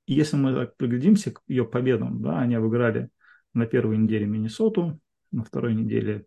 [0.08, 3.10] Если мы так приглядимся к ее победам, да, они обыграли
[3.54, 5.00] на первой неделе Миннесоту,
[5.36, 6.26] на второй неделе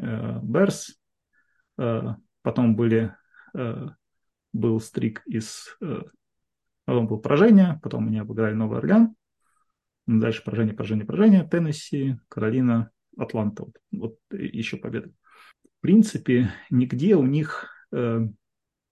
[0.00, 0.96] э, Берс,
[1.78, 2.02] э,
[2.42, 3.14] потом были,
[3.54, 3.88] э,
[4.52, 5.76] был streak из...
[6.86, 9.14] Потом было поражение, потом они обыграли Новый Орлеан,
[10.06, 13.64] дальше поражение, поражение, поражение, Теннесси, Каролина, Атланта.
[13.64, 15.12] Вот, вот еще победа.
[15.62, 17.68] В принципе, нигде у них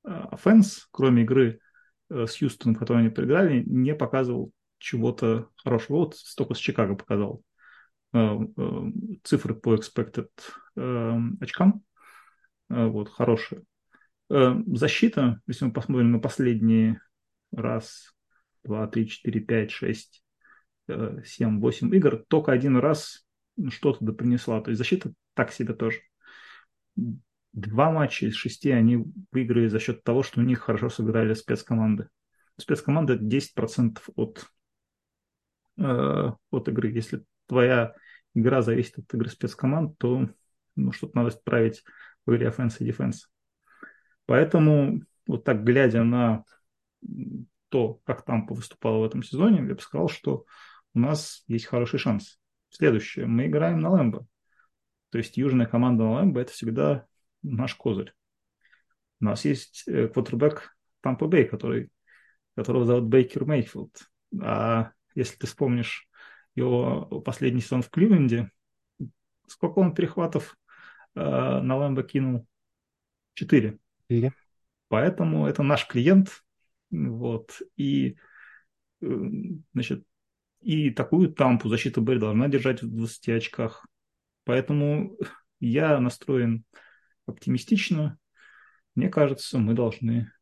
[0.05, 1.61] offense, кроме игры
[2.09, 5.97] с Хьюстоном, в которой они проиграли, не показывал чего-то хорошего.
[5.97, 7.43] Вот столько с Чикаго показал.
[8.15, 8.91] Э, э,
[9.23, 10.31] цифры по expected
[10.77, 11.83] э, очкам.
[12.69, 13.65] вот, хорошая.
[14.31, 17.01] Защита, если мы посмотрим на последние
[17.51, 18.15] раз,
[18.63, 20.23] два, три, четыре, пять, шесть,
[20.87, 23.27] семь, восемь игр, только один раз
[23.71, 24.61] что-то да принесла.
[24.61, 26.01] То есть защита так себе тоже.
[27.55, 29.03] Два матча из шести они
[29.33, 32.11] выиграли за счет того, что у них хорошо сыграли спецкоманды.
[32.59, 34.45] Спецкоманда 10% от,
[35.79, 36.91] э, от игры.
[36.91, 37.95] Если твоя
[38.35, 40.29] игра зависит от игры спецкоманд, то
[40.77, 41.83] ну, что-то надо исправить
[42.25, 43.27] в игре offense и defense.
[44.27, 46.45] Поэтому вот так глядя на
[47.69, 50.45] то, как Тампа выступала в этом сезоне, я бы сказал, что
[50.95, 52.41] у нас есть хороший шанс.
[52.71, 53.27] Следующее.
[53.27, 54.27] Мы играем на Лэмбо.
[55.11, 57.07] То есть южная команда на Лэмбо– это всегда
[57.43, 58.13] наш козырь.
[59.21, 61.91] У нас есть э, квотербек Тампа Бэй, который,
[62.55, 64.11] которого зовут Бейкер Мейфилд.
[64.41, 66.08] А если ты вспомнишь
[66.59, 68.51] его последний сезон в Кливленде,
[69.47, 70.57] сколько он перехватов
[71.15, 72.47] э, на Лэмбо кинул?
[73.35, 73.79] Четыре.
[74.03, 74.33] Четыре.
[74.89, 76.43] Поэтому это наш клиент.
[76.91, 77.61] Вот.
[77.77, 78.17] И
[79.01, 79.07] э,
[79.75, 80.05] значит,
[80.61, 83.87] и такую тампу защита Бель должна держать в 20 очках.
[84.45, 85.17] Поэтому
[85.61, 86.65] я настроен
[87.27, 88.19] оптимистично.
[88.95, 90.33] Мне кажется, мы должны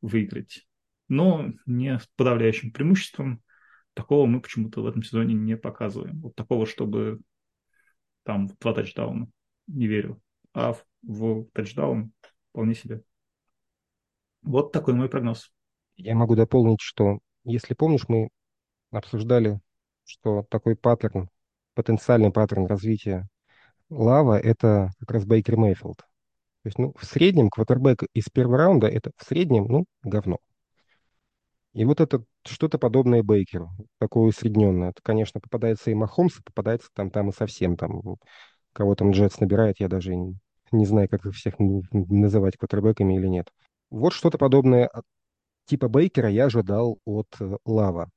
[0.00, 0.66] выиграть.
[1.08, 3.42] Но не с подавляющим преимуществом.
[3.96, 6.20] Такого мы почему-то в этом сезоне не показываем.
[6.20, 7.20] Вот такого, чтобы
[8.24, 9.28] там два тачдауна.
[9.66, 10.20] Не верю.
[10.52, 12.12] А в, в тачдаун
[12.50, 13.02] вполне себе.
[14.42, 15.50] Вот такой мой прогноз.
[15.96, 18.28] Я могу дополнить, что, если помнишь, мы
[18.90, 19.60] обсуждали
[20.06, 21.28] что такой паттерн,
[21.74, 23.28] потенциальный паттерн развития
[23.90, 25.98] лава– это как раз Бейкер Мейфилд.
[25.98, 30.38] То есть, ну, в среднем квотербек из первого раунда– это в среднем, ну, говно.
[31.76, 33.68] И вот это что-то подобное Бейкеру,
[33.98, 34.90] такое усредненное.
[34.90, 38.00] Это, конечно, попадается и Махомс, попадается там, там и совсем там.
[38.72, 43.50] Кого там Джетс набирает, я даже не, знаю, как их всех называть квотербеками или нет.
[43.90, 44.88] Вот что-то подобное
[45.66, 48.08] типа Бейкера я ожидал от э, Лава.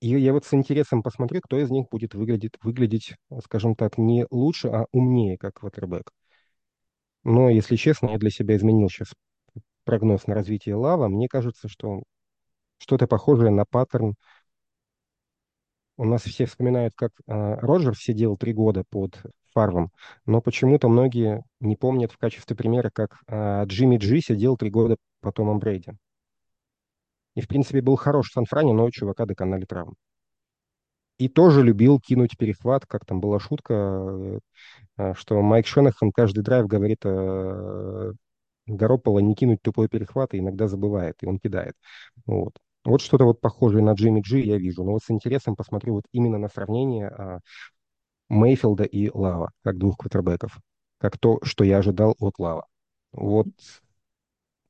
[0.00, 4.26] И я вот с интересом посмотрю, кто из них будет выглядеть, выглядеть, скажем так, не
[4.30, 6.12] лучше, а умнее, как квотербек.
[7.24, 9.14] Но, если честно, я для себя изменил сейчас
[9.84, 11.08] прогноз на развитие Лава.
[11.08, 12.02] Мне кажется, что
[12.78, 14.14] что-то похожее на паттерн.
[15.96, 19.20] У нас все вспоминают, как э, Роджерс сидел три года под
[19.52, 19.90] Фарвом,
[20.26, 24.96] но почему-то многие не помнят в качестве примера, как э, Джимми Джи сидел три года
[25.20, 25.92] по Томом Брейди.
[27.34, 29.94] И, в принципе, был хорош в Сан-Фране, но у чувака доконали травм.
[31.18, 34.38] И тоже любил кинуть перехват, как там была шутка, э,
[34.98, 38.12] э, что Майк Шенахан каждый драйв говорит э,
[38.68, 41.74] Garoppolo не кинуть тупой перехват, и иногда забывает, и он кидает.
[42.26, 42.52] Вот.
[42.88, 44.82] Вот что-то вот похожее на Джимми Джи я вижу.
[44.82, 47.40] Но вот с интересом посмотрю вот именно на сравнение а,
[48.30, 50.58] Мейфилда и Лава, как двух квотербеков.
[50.98, 52.66] Как то, что я ожидал от Лава.
[53.12, 53.48] Вот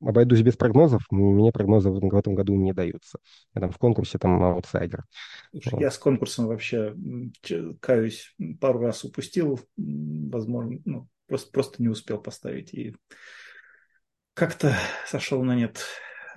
[0.00, 3.18] обойдусь без прогнозов, мне прогнозы в этом году не даются.
[3.54, 5.04] Я там в конкурсе там аутсайдер.
[5.52, 5.80] Вот.
[5.80, 6.94] Я с конкурсом вообще,
[7.80, 12.94] каюсь, пару раз упустил, возможно, ну, просто, просто не успел поставить и
[14.34, 14.74] как-то
[15.06, 15.84] сошел на нет.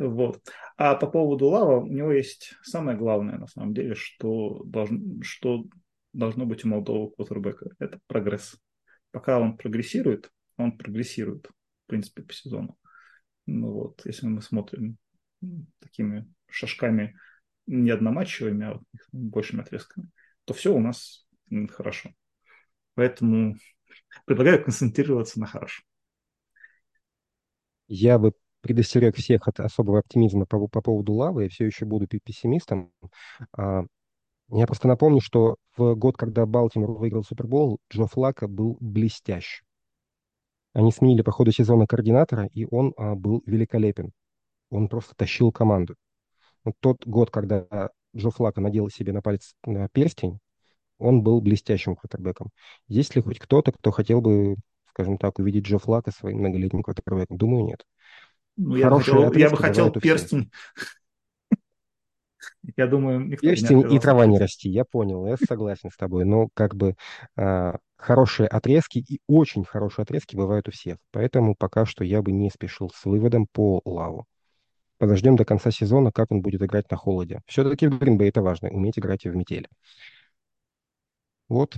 [0.08, 0.42] Вот.
[0.78, 5.66] А по поводу Лава, у него есть самое главное, на самом деле, что, должно, что
[6.12, 7.70] должно быть у молодого квотербека.
[7.80, 8.58] Это прогресс.
[9.12, 12.78] Пока он прогрессирует, он прогрессирует, в принципе, по сезону.
[13.46, 14.98] Ну вот, если мы смотрим
[15.80, 17.16] такими шажками
[17.68, 18.80] не одноматчевыми, а
[19.12, 20.10] большими отрезками,
[20.46, 21.28] то все у нас
[21.70, 22.12] хорошо.
[22.96, 23.56] Поэтому
[24.26, 25.84] предлагаю концентрироваться на хорошем.
[27.88, 32.08] Я бы предостерег всех от особого оптимизма по, по поводу лавы, я все еще буду
[32.08, 32.92] пессимистом.
[33.58, 33.84] А,
[34.50, 39.62] я просто напомню, что в год, когда Балтимор выиграл Супербол, Джо Флака был блестящ.
[40.74, 44.12] Они сменили по ходу сезона координатора, и он а, был великолепен.
[44.70, 45.96] Он просто тащил команду.
[46.64, 50.40] Вот тот год, когда Джо Флака надел себе на палец на перстень,
[50.98, 52.50] он был блестящим квотербеком.
[52.88, 54.56] Есть ли хоть кто-то, кто хотел бы,
[54.90, 57.38] скажем так, увидеть Джо Флака своим многолетним квотербеком?
[57.38, 57.86] Думаю, нет.
[58.58, 60.52] Ну, я, бы хотел, я бы хотел перстень.
[62.78, 66.26] Я думаю, никто Перстень не и трава не расти, я понял, я согласен с тобой.
[66.26, 66.96] Но как бы
[67.36, 70.98] а, хорошие отрезки и очень хорошие отрезки бывают у всех.
[71.12, 74.26] Поэтому пока что я бы не спешил с выводом по лаву.
[74.98, 77.42] Подождем до конца сезона, как он будет играть на холоде.
[77.48, 79.68] Все-таки в Гринбей это важно, уметь играть и в метели.
[81.50, 81.78] Вот.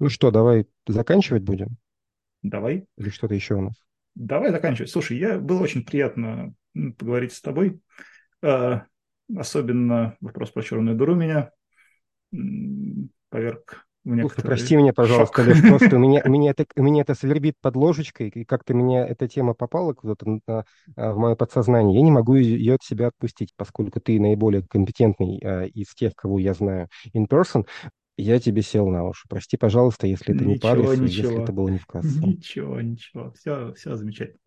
[0.00, 1.76] Ну что, давай заканчивать будем?
[2.42, 2.86] Давай.
[2.96, 3.74] Или что-то еще у нас?
[4.14, 4.90] Давай заканчивать.
[4.90, 6.54] Слушай, я было очень приятно
[6.98, 7.80] поговорить с тобой.
[8.42, 8.84] А,
[9.34, 11.50] особенно вопрос про черную дыру меня
[13.28, 14.48] поверг некоторые...
[14.48, 15.46] Прости меня, пожалуйста, шок.
[15.48, 19.54] Леш, просто меня, меня, это, меня это свербит под ложечкой, и как-то меня эта тема
[19.54, 21.96] попала куда-то а, в мое подсознание.
[21.96, 26.38] Я не могу ее от себя отпустить, поскольку ты наиболее компетентный а, из тех, кого
[26.38, 27.66] я знаю in person.
[28.16, 29.26] Я тебе сел на уши.
[29.28, 31.42] Прости, пожалуйста, если это не по Ничего, если ничего.
[31.42, 32.08] это было не в кассу.
[32.26, 33.32] Ничего, ничего.
[33.32, 34.38] Все, все замечательно.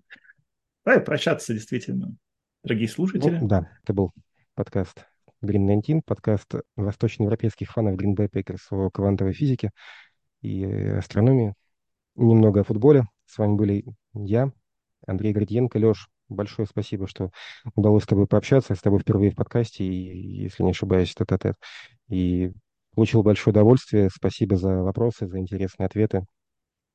[0.85, 2.15] Давай прощаться действительно.
[2.63, 4.11] Дорогие слушатели, Ну, да, это был
[4.55, 5.05] подкаст
[5.43, 9.71] Green 19, подкаст восточноевропейских фанов Green Bay Packers о квантовой физике
[10.41, 11.53] и астрономии.
[12.15, 13.05] Немного о футболе.
[13.25, 14.51] С вами были я,
[15.05, 15.77] Андрей Градиенко.
[15.77, 17.31] Леш, большое спасибо, что
[17.75, 18.73] удалось с тобой пообщаться.
[18.73, 21.53] Я с тобой впервые в подкасте, и, если не ошибаюсь, тет а
[22.07, 22.53] И
[22.97, 24.09] получил большое удовольствие.
[24.11, 26.25] Спасибо за вопросы, за интересные ответы.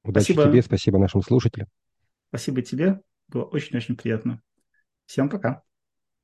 [0.03, 0.51] Удачи Спасибо.
[0.51, 1.69] тебе, спасибо нашим слушателям.
[2.31, 3.01] спасибо тебе.
[3.29, 4.43] Было очень-очень приятно.
[5.07, 5.63] Всем пока.